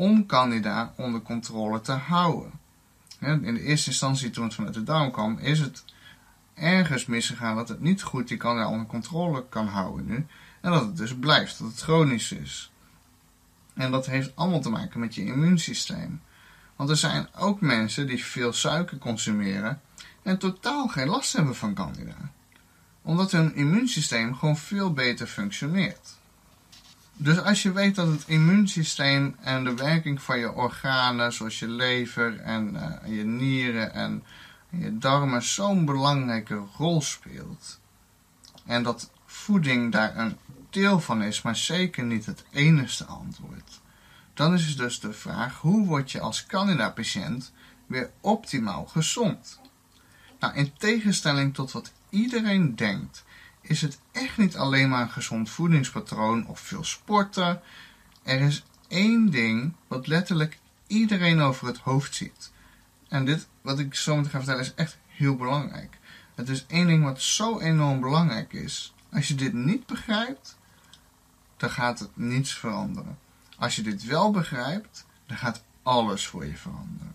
om 0.00 0.26
candida 0.26 0.92
onder 0.96 1.22
controle 1.22 1.80
te 1.80 1.92
houden. 1.92 2.52
In 3.18 3.54
de 3.54 3.62
eerste 3.62 3.90
instantie 3.90 4.30
toen 4.30 4.44
het 4.44 4.54
vanuit 4.54 4.74
de 4.74 4.82
darm 4.82 5.10
kwam, 5.10 5.38
is 5.38 5.58
het 5.58 5.84
ergens 6.54 7.06
misgegaan 7.06 7.56
dat 7.56 7.68
het 7.68 7.80
niet 7.80 8.02
goed 8.02 8.28
die 8.28 8.36
candida 8.36 8.68
onder 8.68 8.86
controle 8.86 9.48
kan 9.48 9.66
houden 9.66 10.06
nu. 10.06 10.26
En 10.60 10.70
dat 10.70 10.80
het 10.80 10.96
dus 10.96 11.14
blijft, 11.14 11.58
dat 11.58 11.68
het 11.68 11.80
chronisch 11.80 12.32
is. 12.32 12.72
En 13.74 13.90
dat 13.90 14.06
heeft 14.06 14.36
allemaal 14.36 14.60
te 14.60 14.70
maken 14.70 15.00
met 15.00 15.14
je 15.14 15.24
immuunsysteem. 15.24 16.20
Want 16.76 16.90
er 16.90 16.96
zijn 16.96 17.28
ook 17.34 17.60
mensen 17.60 18.06
die 18.06 18.24
veel 18.24 18.52
suiker 18.52 18.98
consumeren 18.98 19.80
en 20.22 20.38
totaal 20.38 20.88
geen 20.88 21.08
last 21.08 21.32
hebben 21.32 21.56
van 21.56 21.74
candida. 21.74 22.32
Omdat 23.02 23.32
hun 23.32 23.54
immuunsysteem 23.54 24.34
gewoon 24.34 24.56
veel 24.56 24.92
beter 24.92 25.26
functioneert. 25.26 26.19
Dus 27.22 27.38
als 27.38 27.62
je 27.62 27.72
weet 27.72 27.94
dat 27.94 28.06
het 28.06 28.24
immuunsysteem 28.26 29.36
en 29.40 29.64
de 29.64 29.74
werking 29.74 30.22
van 30.22 30.38
je 30.38 30.52
organen, 30.52 31.32
zoals 31.32 31.58
je 31.58 31.68
lever 31.68 32.40
en 32.40 32.74
uh, 32.74 33.16
je 33.16 33.24
nieren 33.24 33.94
en 33.94 34.24
je 34.70 34.98
darmen, 34.98 35.42
zo'n 35.42 35.84
belangrijke 35.84 36.62
rol 36.76 37.02
speelt. 37.02 37.80
En 38.66 38.82
dat 38.82 39.10
voeding 39.26 39.92
daar 39.92 40.16
een 40.16 40.36
deel 40.70 41.00
van 41.00 41.22
is, 41.22 41.42
maar 41.42 41.56
zeker 41.56 42.04
niet 42.04 42.26
het 42.26 42.44
enige 42.50 43.04
antwoord. 43.04 43.80
Dan 44.34 44.54
is 44.54 44.76
dus 44.76 45.00
de 45.00 45.12
vraag: 45.12 45.58
hoe 45.58 45.86
word 45.86 46.12
je 46.12 46.20
als 46.20 46.46
Candida-patiënt 46.46 47.52
weer 47.86 48.10
optimaal 48.20 48.86
gezond? 48.86 49.60
Nou, 50.38 50.54
in 50.54 50.72
tegenstelling 50.78 51.54
tot 51.54 51.72
wat 51.72 51.92
iedereen 52.08 52.76
denkt, 52.76 53.24
is 53.60 53.82
het 53.82 53.98
echt 54.12 54.36
niet 54.36 54.56
alleen 54.56 54.88
maar 54.88 55.02
een 55.02 55.10
gezond 55.10 55.50
voedingspatroon 55.50 56.46
of 56.46 56.60
veel 56.60 56.84
sporten. 56.84 57.60
Er 58.22 58.40
is 58.40 58.64
één 58.88 59.30
ding 59.30 59.74
wat 59.86 60.06
letterlijk 60.06 60.58
iedereen 60.86 61.40
over 61.40 61.66
het 61.66 61.78
hoofd 61.78 62.14
ziet. 62.14 62.52
En 63.08 63.24
dit, 63.24 63.48
wat 63.60 63.78
ik 63.78 63.94
zo 63.94 64.16
meteen 64.16 64.30
ga 64.30 64.36
vertellen, 64.38 64.60
is 64.62 64.74
echt 64.74 64.98
heel 65.06 65.36
belangrijk. 65.36 65.98
Het 66.34 66.48
is 66.48 66.66
één 66.66 66.86
ding 66.86 67.04
wat 67.04 67.22
zo 67.22 67.58
enorm 67.58 68.00
belangrijk 68.00 68.52
is. 68.52 68.94
Als 69.12 69.28
je 69.28 69.34
dit 69.34 69.52
niet 69.52 69.86
begrijpt, 69.86 70.58
dan 71.56 71.70
gaat 71.70 71.98
het 71.98 72.16
niets 72.16 72.54
veranderen. 72.54 73.18
Als 73.58 73.76
je 73.76 73.82
dit 73.82 74.04
wel 74.04 74.30
begrijpt, 74.30 75.06
dan 75.26 75.36
gaat 75.36 75.62
alles 75.82 76.26
voor 76.26 76.46
je 76.46 76.56
veranderen. 76.56 77.14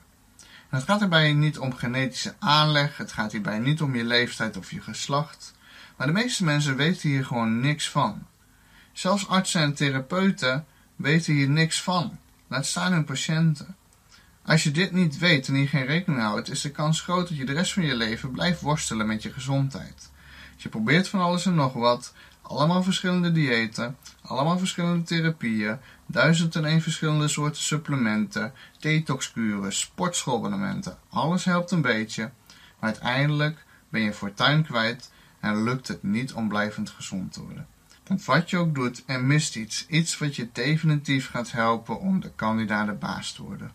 En 0.70 0.78
het 0.78 0.84
gaat 0.84 1.00
hierbij 1.00 1.34
niet 1.34 1.60
om 1.60 1.74
genetische 1.74 2.36
aanleg, 2.40 2.98
het 2.98 3.12
gaat 3.12 3.32
hierbij 3.32 3.60
niet 3.60 3.82
om 3.82 3.96
je 3.96 4.04
leeftijd 4.04 4.58
of 4.58 4.72
je 4.72 4.82
geslacht. 4.82 5.54
Maar 5.96 6.08
de 6.08 6.14
meeste 6.14 6.44
mensen 6.44 6.76
weten 6.76 7.10
hier 7.10 7.26
gewoon 7.26 7.60
niks 7.60 7.90
van. 7.90 8.28
Zelfs 8.94 9.28
artsen 9.28 9.62
en 9.62 9.74
therapeuten 9.74 10.66
weten 10.96 11.34
hier 11.34 11.50
niks 11.50 11.82
van. 11.82 12.18
Laat 12.48 12.66
staan 12.66 12.92
hun 12.92 13.06
patiënten. 13.06 13.76
Als 14.46 14.64
je 14.64 14.72
dit 14.72 14.92
niet 14.92 15.18
weet 15.18 15.48
en 15.48 15.54
hier 15.54 15.68
geen 15.68 15.86
rekening 15.86 16.22
houdt, 16.22 16.50
is 16.50 16.62
de 16.62 16.72
kans 16.72 17.02
groot 17.02 17.28
dat 17.28 17.38
je 17.38 17.46
de 17.46 17.54
rest 17.54 17.74
van 17.74 17.84
je 17.84 17.96
leven 17.96 18.32
blijft 18.32 18.62
worstelen 18.62 19.08
met 19.08 19.24
je 19.24 19.34
gezondheid. 19.34 20.12
Je 20.58 20.70
probeert 20.70 21.08
van 21.08 21.20
alles 21.20 21.46
en 21.46 21.56
nog 21.56 21.74
wat, 21.74 22.14
allemaal 22.42 22.84
verschillende 22.84 23.32
diëten, 23.32 23.98
allemaal 24.22 24.58
verschillende 24.58 25.04
therapieën, 25.04 25.78
duizend 26.06 26.56
en 26.56 26.66
één 26.66 26.82
verschillende 26.82 27.28
soorten 27.28 27.62
supplementen, 27.62 28.54
detoxkuren, 28.80 29.74
sportschoolabonnementen. 29.74 30.98
Alles 31.10 31.46
helpt 31.46 31.72
een 31.72 31.82
beetje, 31.82 32.32
maar 32.80 32.90
uiteindelijk 32.90 33.66
ben 33.90 34.02
je 34.02 34.14
fortuin 34.14 34.64
kwijt 34.64 35.12
en 35.46 35.64
lukt 35.64 35.88
het 35.88 36.04
niet 36.04 36.34
om 36.34 36.48
blijvend 36.48 36.90
gezond 36.90 37.34
te 37.34 37.42
worden. 37.42 37.68
Want 38.08 38.26
wat 38.26 38.50
je 38.50 38.58
ook 38.58 38.76
doet, 38.76 39.04
er 39.06 39.24
mist 39.24 39.56
iets. 39.56 39.86
Iets 39.88 40.18
wat 40.18 40.36
je 40.36 40.50
definitief 40.52 41.30
gaat 41.30 41.52
helpen 41.52 42.00
om 42.00 42.20
de 42.20 42.32
kandidaat 42.36 42.88
de 42.88 42.94
baas 42.94 43.32
te 43.34 43.44
worden. 43.44 43.72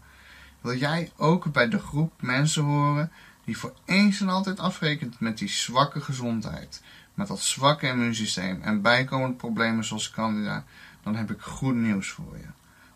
Wil 0.60 0.76
jij 0.76 1.12
ook 1.16 1.52
bij 1.52 1.68
de 1.68 1.78
groep 1.78 2.12
mensen 2.22 2.62
horen 2.62 3.12
die 3.44 3.58
voor 3.58 3.74
eens 3.84 4.20
en 4.20 4.28
altijd 4.28 4.58
afrekent 4.58 5.20
met 5.20 5.38
die 5.38 5.48
zwakke 5.48 6.00
gezondheid, 6.00 6.82
met 7.14 7.26
dat 7.26 7.40
zwakke 7.40 7.86
immuunsysteem 7.86 8.62
en 8.62 8.82
bijkomende 8.82 9.36
problemen 9.36 9.84
zoals 9.84 10.10
candida, 10.10 10.64
dan 11.02 11.16
heb 11.16 11.30
ik 11.30 11.40
goed 11.40 11.74
nieuws 11.74 12.08
voor 12.08 12.36
je. 12.36 12.48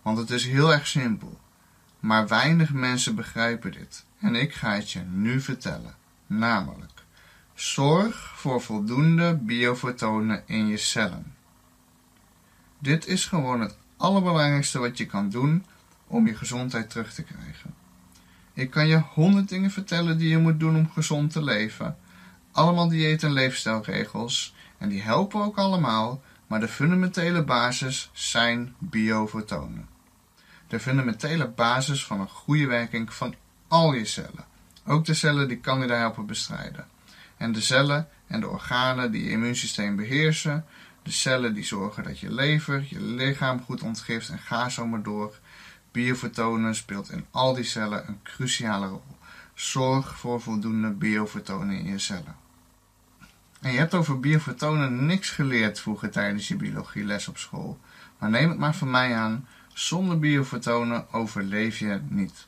Want 0.03 0.19
het 0.19 0.31
is 0.31 0.47
heel 0.47 0.73
erg 0.73 0.87
simpel. 0.87 1.41
Maar 2.01 2.29
weinig 2.29 2.73
mensen 2.73 3.15
begrijpen 3.15 3.73
dit. 3.73 4.05
En 4.21 4.35
ik 4.35 4.55
ga 4.55 4.75
het 4.75 4.91
je 4.91 5.01
nu 5.01 5.41
vertellen. 5.41 5.95
Namelijk, 6.27 6.94
zorg 7.55 8.33
voor 8.37 8.61
voldoende 8.61 9.37
biofotonen 9.37 10.43
in 10.47 10.67
je 10.67 10.77
cellen. 10.77 11.35
Dit 12.79 13.07
is 13.07 13.27
gewoon 13.27 13.61
het 13.61 13.77
allerbelangrijkste 13.97 14.79
wat 14.79 14.99
je 14.99 15.07
kan 15.07 15.31
doen 15.31 15.65
om 16.07 16.27
je 16.27 16.35
gezondheid 16.35 16.91
terug 16.91 17.15
te 17.15 17.23
krijgen. 17.23 17.75
Ik 18.53 18.71
kan 18.71 18.87
je 18.87 18.99
honderd 18.99 19.49
dingen 19.49 19.71
vertellen 19.71 20.19
die 20.19 20.29
je 20.29 20.39
moet 20.39 20.61
doen 20.61 20.77
om 20.77 20.91
gezond 20.91 21.33
te 21.33 21.43
leven. 21.43 21.97
Allemaal 22.53 22.89
dieet- 22.89 23.23
en 23.23 23.33
leefstijlregels. 23.33 24.55
En 24.79 24.89
die 24.89 25.03
helpen 25.03 25.43
ook 25.43 25.57
allemaal, 25.57 26.23
maar 26.47 26.61
de 26.61 26.69
fundamentele 26.69 27.45
basis 27.45 28.11
zijn 28.13 28.75
biofotonen. 28.79 29.89
De 30.69 30.81
fundamentele 30.81 31.49
basis 31.49 32.07
van 32.07 32.21
een 32.21 32.29
goede 32.29 32.67
werking 32.67 33.13
van 33.13 33.35
al 33.69 33.93
je 33.93 34.05
cellen. 34.05 34.45
Ook 34.87 35.05
de 35.05 35.15
cellen 35.15 35.49
die 35.49 35.61
candida 35.61 35.97
helpen 35.97 36.27
bestrijden. 36.27 36.87
En 37.45 37.53
de 37.53 37.61
cellen 37.61 38.09
en 38.27 38.41
de 38.41 38.49
organen 38.49 39.13
die 39.13 39.25
je 39.25 39.31
immuunsysteem 39.31 39.97
beheersen. 39.97 40.65
De 41.03 41.11
cellen 41.11 41.55
die 41.55 41.65
zorgen 41.65 42.05
dat 42.05 42.19
je 42.19 42.33
lever, 42.33 42.87
je 42.89 43.01
lichaam 43.01 43.63
goed 43.63 43.83
ontgift 43.83 44.29
en 44.29 44.39
ga 44.39 44.69
zo 44.69 44.87
maar 44.87 45.03
door. 45.03 45.39
Biofotonen 45.93 46.75
speelt 46.75 47.11
in 47.11 47.27
al 47.31 47.55
die 47.55 47.65
cellen 47.65 48.09
een 48.09 48.19
cruciale 48.23 48.87
rol. 48.87 49.17
Zorg 49.55 50.19
voor 50.19 50.41
voldoende 50.41 50.91
biofotonen 50.91 51.77
in 51.77 51.85
je 51.85 51.99
cellen. 51.99 52.37
En 53.61 53.73
je 53.73 53.79
hebt 53.79 53.95
over 53.95 54.21
biofotonen 54.21 55.07
niks 55.07 55.31
geleerd 55.31 55.81
vroeger 55.81 56.11
tijdens 56.11 56.49
je 56.49 56.57
biologieles 56.57 57.29
op 57.29 57.39
school. 57.39 57.79
Maar 58.19 58.31
neem 58.31 58.49
het 58.49 58.59
maar 58.59 58.75
van 58.75 58.91
mij 58.91 59.15
aan, 59.15 59.47
zonder 59.73 60.19
biofotonen 60.19 61.13
overleef 61.13 61.79
je 61.79 62.01
niet. 62.09 62.47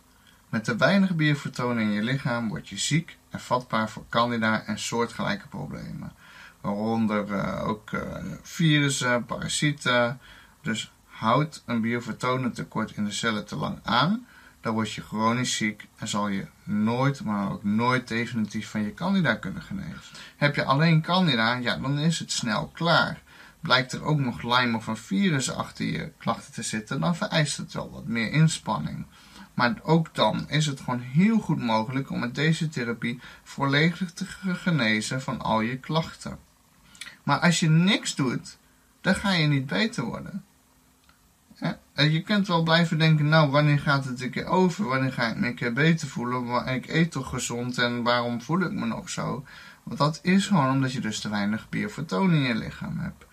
Met 0.57 0.65
te 0.65 0.77
weinig 0.77 1.15
biofotonen 1.15 1.83
in 1.83 1.91
je 1.91 2.03
lichaam 2.03 2.49
word 2.49 2.69
je 2.69 2.79
ziek 2.79 3.17
en 3.31 3.41
vatbaar 3.41 3.91
voor 3.91 4.05
candida 4.09 4.65
en 4.67 4.79
soortgelijke 4.79 5.49
problemen. 5.49 6.13
Waaronder 6.61 7.29
uh, 7.29 7.69
ook 7.69 7.91
uh, 7.91 8.01
virussen, 8.43 9.25
parasieten. 9.25 10.21
Dus 10.63 10.93
houd 11.07 11.63
een 11.67 11.81
biofotonentekort 11.81 12.91
in 12.91 13.05
de 13.05 13.13
cellen 13.13 13.47
te 13.47 13.57
lang 13.57 13.79
aan, 13.83 14.27
dan 14.61 14.75
word 14.75 14.93
je 14.93 15.03
chronisch 15.03 15.57
ziek 15.57 15.89
en 15.97 16.09
zal 16.09 16.29
je 16.29 16.47
nooit, 16.65 17.25
maar 17.25 17.51
ook 17.51 17.65
nooit 17.65 18.09
definitief 18.09 18.71
van 18.71 18.83
je 18.83 18.95
candida 18.95 19.35
kunnen 19.35 19.63
genezen. 19.63 20.01
Heb 20.37 20.55
je 20.55 20.65
alleen 20.65 21.03
candida, 21.03 21.55
ja, 21.55 21.77
dan 21.77 21.99
is 21.99 22.19
het 22.19 22.33
snel 22.33 22.69
klaar. 22.69 23.23
Blijkt 23.61 23.93
er 23.93 24.05
ook 24.05 24.19
nog 24.19 24.43
Lyme 24.43 24.77
of 24.77 24.87
een 24.87 24.97
virus 24.97 25.51
achter 25.51 25.85
je 25.85 26.13
klachten 26.19 26.53
te 26.53 26.63
zitten, 26.63 27.01
dan 27.01 27.17
vereist 27.17 27.57
het 27.57 27.73
wel 27.73 27.91
wat 27.91 28.07
meer 28.07 28.33
inspanning. 28.33 29.07
Maar 29.57 29.81
ook 29.83 30.15
dan 30.15 30.49
is 30.49 30.67
het 30.67 30.81
gewoon 30.81 31.01
heel 31.01 31.39
goed 31.39 31.61
mogelijk 31.61 32.11
om 32.11 32.19
met 32.19 32.35
deze 32.35 32.69
therapie 32.69 33.21
volledig 33.43 34.13
te 34.13 34.27
genezen 34.55 35.23
van 35.23 35.41
al 35.41 35.61
je 35.61 35.79
klachten. 35.79 36.39
Maar 37.23 37.39
als 37.39 37.61
je 37.61 37.71
niks 37.71 38.15
doet, 38.15 38.59
dan 39.01 39.15
ga 39.15 39.33
je 39.33 39.47
niet 39.47 39.67
beter 39.67 40.05
worden. 40.05 40.45
Je 41.95 42.23
kunt 42.23 42.47
wel 42.47 42.63
blijven 42.63 42.99
denken, 42.99 43.29
nou, 43.29 43.51
wanneer 43.51 43.79
gaat 43.79 44.05
het 44.05 44.21
een 44.21 44.31
keer 44.31 44.47
over? 44.47 44.85
Wanneer 44.85 45.13
ga 45.13 45.27
ik 45.29 45.37
me 45.37 45.47
een 45.47 45.55
keer 45.55 45.73
beter 45.73 46.09
voelen? 46.09 46.67
Ik 46.67 46.89
eet 46.89 47.11
toch 47.11 47.29
gezond 47.29 47.79
en 47.79 48.03
waarom 48.03 48.43
voel 48.43 48.61
ik 48.61 48.73
me 48.73 48.87
nog 48.87 49.11
zo? 49.11 49.45
Want 49.83 49.99
dat 49.99 50.19
is 50.23 50.47
gewoon 50.47 50.71
omdat 50.71 50.93
je 50.93 51.01
dus 51.01 51.21
te 51.21 51.29
weinig 51.29 51.69
biofotonen 51.69 52.37
in 52.37 52.43
je 52.43 52.55
lichaam 52.55 52.99
hebt. 52.99 53.26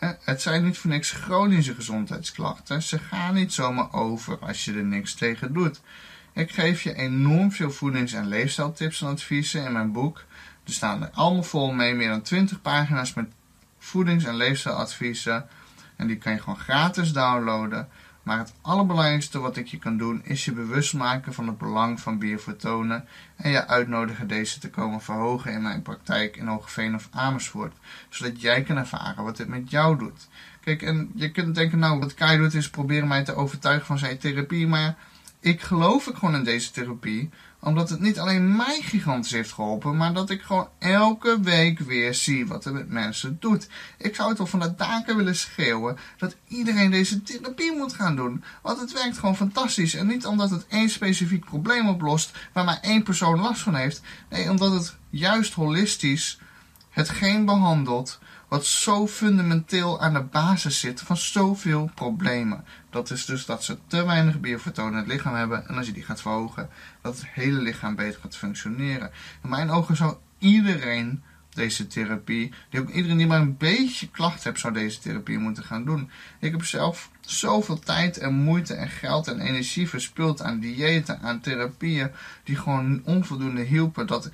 Het 0.00 0.42
zijn 0.42 0.64
niet 0.64 0.78
voor 0.78 0.90
niks 0.90 1.10
chronische 1.10 1.74
gezondheidsklachten. 1.74 2.82
Ze 2.82 2.98
gaan 2.98 3.34
niet 3.34 3.52
zomaar 3.52 3.92
over 3.92 4.38
als 4.38 4.64
je 4.64 4.72
er 4.74 4.84
niks 4.84 5.14
tegen 5.14 5.52
doet. 5.52 5.80
Ik 6.32 6.50
geef 6.50 6.82
je 6.82 6.94
enorm 6.94 7.52
veel 7.52 7.70
voedings- 7.70 8.12
en 8.12 8.28
leefstijltips 8.28 9.00
en 9.00 9.06
adviezen 9.06 9.64
in 9.64 9.72
mijn 9.72 9.92
boek. 9.92 10.24
Er 10.64 10.72
staan 10.72 11.02
er 11.02 11.10
allemaal 11.12 11.42
vol 11.42 11.72
mee, 11.72 11.94
meer 11.94 12.08
dan 12.08 12.22
20 12.22 12.62
pagina's 12.62 13.14
met 13.14 13.32
voedings- 13.78 14.24
en 14.24 14.36
leefstijladviezen 14.36 15.48
en 15.96 16.06
die 16.06 16.16
kan 16.16 16.32
je 16.32 16.38
gewoon 16.38 16.58
gratis 16.58 17.12
downloaden. 17.12 17.88
Maar 18.28 18.38
het 18.38 18.54
allerbelangrijkste 18.60 19.38
wat 19.38 19.56
ik 19.56 19.66
je 19.66 19.78
kan 19.78 19.96
doen 19.96 20.24
is 20.24 20.44
je 20.44 20.52
bewust 20.52 20.94
maken 20.94 21.34
van 21.34 21.46
het 21.46 21.58
belang 21.58 22.00
van 22.00 22.18
biofotonen 22.18 23.04
en 23.36 23.50
je 23.50 23.66
uitnodigen 23.66 24.28
deze 24.28 24.58
te 24.58 24.70
komen 24.70 25.00
verhogen 25.00 25.52
in 25.52 25.62
mijn 25.62 25.82
praktijk 25.82 26.36
in 26.36 26.46
Hogeveen 26.46 26.94
of 26.94 27.08
Amersfoort, 27.10 27.76
zodat 28.08 28.40
jij 28.40 28.62
kan 28.62 28.76
ervaren 28.76 29.24
wat 29.24 29.36
dit 29.36 29.48
met 29.48 29.70
jou 29.70 29.98
doet. 29.98 30.28
Kijk, 30.60 30.82
en 30.82 31.10
je 31.14 31.30
kunt 31.30 31.54
denken, 31.54 31.78
nou, 31.78 31.98
wat 31.98 32.14
Kai 32.14 32.38
doet 32.38 32.54
is 32.54 32.70
proberen 32.70 33.08
mij 33.08 33.24
te 33.24 33.34
overtuigen 33.34 33.86
van 33.86 33.98
zijn 33.98 34.18
therapie, 34.18 34.66
maar 34.66 34.96
ik 35.40 35.60
geloof 35.60 36.08
ook 36.08 36.16
gewoon 36.16 36.34
in 36.34 36.44
deze 36.44 36.70
therapie, 36.70 37.30
omdat 37.60 37.90
het 37.90 38.00
niet 38.00 38.18
alleen 38.18 38.56
mij 38.56 38.80
gigantisch 38.82 39.32
heeft 39.32 39.52
geholpen, 39.52 39.96
maar 39.96 40.14
dat 40.14 40.30
ik 40.30 40.42
gewoon 40.42 40.68
elke 40.78 41.40
week 41.40 41.78
weer 41.78 42.14
zie 42.14 42.46
wat 42.46 42.64
het 42.64 42.74
met 42.74 42.88
mensen 42.88 43.36
doet. 43.40 43.68
Ik 43.98 44.14
zou 44.14 44.28
het 44.28 44.38
wel 44.38 44.46
van 44.46 44.60
de 44.60 44.74
daken 44.74 45.16
willen 45.16 45.36
schreeuwen 45.36 45.96
dat 46.16 46.36
iedereen 46.48 46.90
deze 46.90 47.22
therapie 47.22 47.76
moet 47.76 47.92
gaan 47.92 48.16
doen. 48.16 48.44
Want 48.62 48.80
het 48.80 48.92
werkt 48.92 49.18
gewoon 49.18 49.36
fantastisch. 49.36 49.94
En 49.94 50.06
niet 50.06 50.26
omdat 50.26 50.50
het 50.50 50.66
één 50.66 50.88
specifiek 50.88 51.44
probleem 51.44 51.88
oplost 51.88 52.36
waar 52.52 52.64
maar 52.64 52.80
één 52.80 53.02
persoon 53.02 53.40
last 53.40 53.62
van 53.62 53.74
heeft. 53.74 54.00
Nee, 54.28 54.50
omdat 54.50 54.72
het 54.72 54.96
juist 55.10 55.54
holistisch 55.54 56.38
hetgeen 56.90 57.44
behandelt 57.44 58.18
wat 58.48 58.66
zo 58.66 59.06
fundamenteel 59.06 60.00
aan 60.00 60.12
de 60.12 60.22
basis 60.22 60.80
zit 60.80 61.00
van 61.00 61.16
zoveel 61.16 61.90
problemen. 61.94 62.64
Dat 62.90 63.10
is 63.10 63.24
dus 63.24 63.46
dat 63.46 63.64
ze 63.64 63.78
te 63.86 64.06
weinig 64.06 64.40
biofotonen 64.40 64.92
in 64.92 64.98
het 64.98 65.06
lichaam 65.06 65.34
hebben 65.34 65.68
en 65.68 65.76
als 65.76 65.86
je 65.86 65.92
die 65.92 66.02
gaat 66.02 66.20
verhogen, 66.20 66.68
dat 67.02 67.16
het 67.16 67.26
hele 67.28 67.58
lichaam 67.60 67.94
beter 67.94 68.20
gaat 68.20 68.36
functioneren. 68.36 69.10
In 69.42 69.48
mijn 69.48 69.70
ogen 69.70 69.96
zou 69.96 70.16
iedereen 70.38 71.22
deze 71.58 71.86
therapie, 71.86 72.52
die 72.70 72.80
ook 72.80 72.90
iedereen 72.90 73.16
die 73.16 73.26
maar 73.26 73.40
een 73.40 73.56
beetje 73.56 74.08
klacht 74.10 74.44
heeft, 74.44 74.60
zou 74.60 74.72
deze 74.72 74.98
therapie 74.98 75.38
moeten 75.38 75.64
gaan 75.64 75.84
doen. 75.84 76.10
Ik 76.38 76.52
heb 76.52 76.64
zelf 76.64 77.10
zoveel 77.20 77.78
tijd 77.78 78.18
en 78.18 78.34
moeite 78.34 78.74
en 78.74 78.88
geld 78.88 79.28
en 79.28 79.40
energie 79.40 79.88
verspild 79.88 80.42
aan 80.42 80.60
diëten, 80.60 81.20
aan 81.20 81.40
therapieën, 81.40 82.10
die 82.44 82.56
gewoon 82.56 83.02
onvoldoende 83.04 83.62
hielpen, 83.62 84.06
dat 84.06 84.30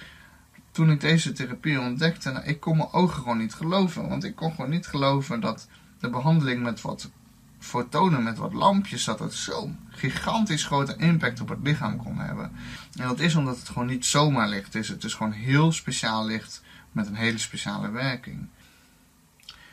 toen 0.74 0.90
ik 0.90 1.00
deze 1.00 1.32
therapie 1.32 1.80
ontdekte, 1.80 2.30
nou, 2.30 2.44
ik 2.44 2.60
kon 2.60 2.76
mijn 2.76 2.92
ogen 2.92 3.22
gewoon 3.22 3.38
niet 3.38 3.54
geloven. 3.54 4.08
Want 4.08 4.24
ik 4.24 4.34
kon 4.34 4.50
gewoon 4.50 4.70
niet 4.70 4.87
geloven 4.87 5.40
dat 5.40 5.68
de 5.98 6.10
behandeling 6.10 6.62
met 6.62 6.80
wat 6.80 7.10
fotonen, 7.58 8.22
met 8.22 8.38
wat 8.38 8.52
lampjes, 8.52 9.04
dat 9.04 9.18
het 9.18 9.32
zo'n 9.34 9.78
gigantisch 9.88 10.64
grote 10.64 10.96
impact 10.96 11.40
op 11.40 11.48
het 11.48 11.58
lichaam 11.62 11.96
kon 11.96 12.18
hebben. 12.18 12.52
En 12.98 13.06
dat 13.06 13.20
is 13.20 13.34
omdat 13.34 13.58
het 13.58 13.68
gewoon 13.68 13.87
niet 13.87 14.06
zomaar 14.06 14.48
licht 14.48 14.74
is. 14.74 14.88
Het 14.88 15.04
is 15.04 15.14
gewoon 15.14 15.32
heel 15.32 15.72
speciaal 15.72 16.26
licht 16.26 16.62
met 16.92 17.06
een 17.06 17.14
hele 17.14 17.38
speciale 17.38 17.90
werking. 17.90 18.48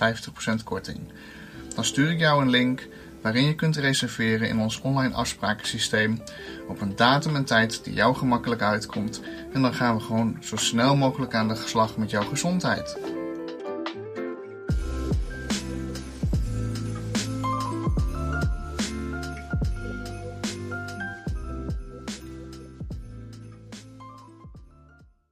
korting. 0.63 0.99
Dan 1.75 1.83
stuur 1.83 2.11
ik 2.11 2.19
jou 2.19 2.41
een 2.41 2.49
link 2.49 2.87
waarin 3.21 3.45
je 3.45 3.55
kunt 3.55 3.75
reserveren 3.75 4.47
in 4.47 4.59
ons 4.59 4.81
online 4.81 5.13
afsprakensysteem 5.13 6.21
op 6.67 6.81
een 6.81 6.95
datum 6.95 7.35
en 7.35 7.45
tijd 7.45 7.83
die 7.83 7.93
jou 7.93 8.15
gemakkelijk 8.15 8.61
uitkomt. 8.61 9.21
En 9.53 9.61
dan 9.61 9.73
gaan 9.73 9.95
we 9.95 10.01
gewoon 10.01 10.37
zo 10.41 10.55
snel 10.55 10.95
mogelijk 10.95 11.33
aan 11.33 11.47
de 11.47 11.55
slag 11.55 11.97
met 11.97 12.09
jouw 12.09 12.23
gezondheid. 12.23 13.14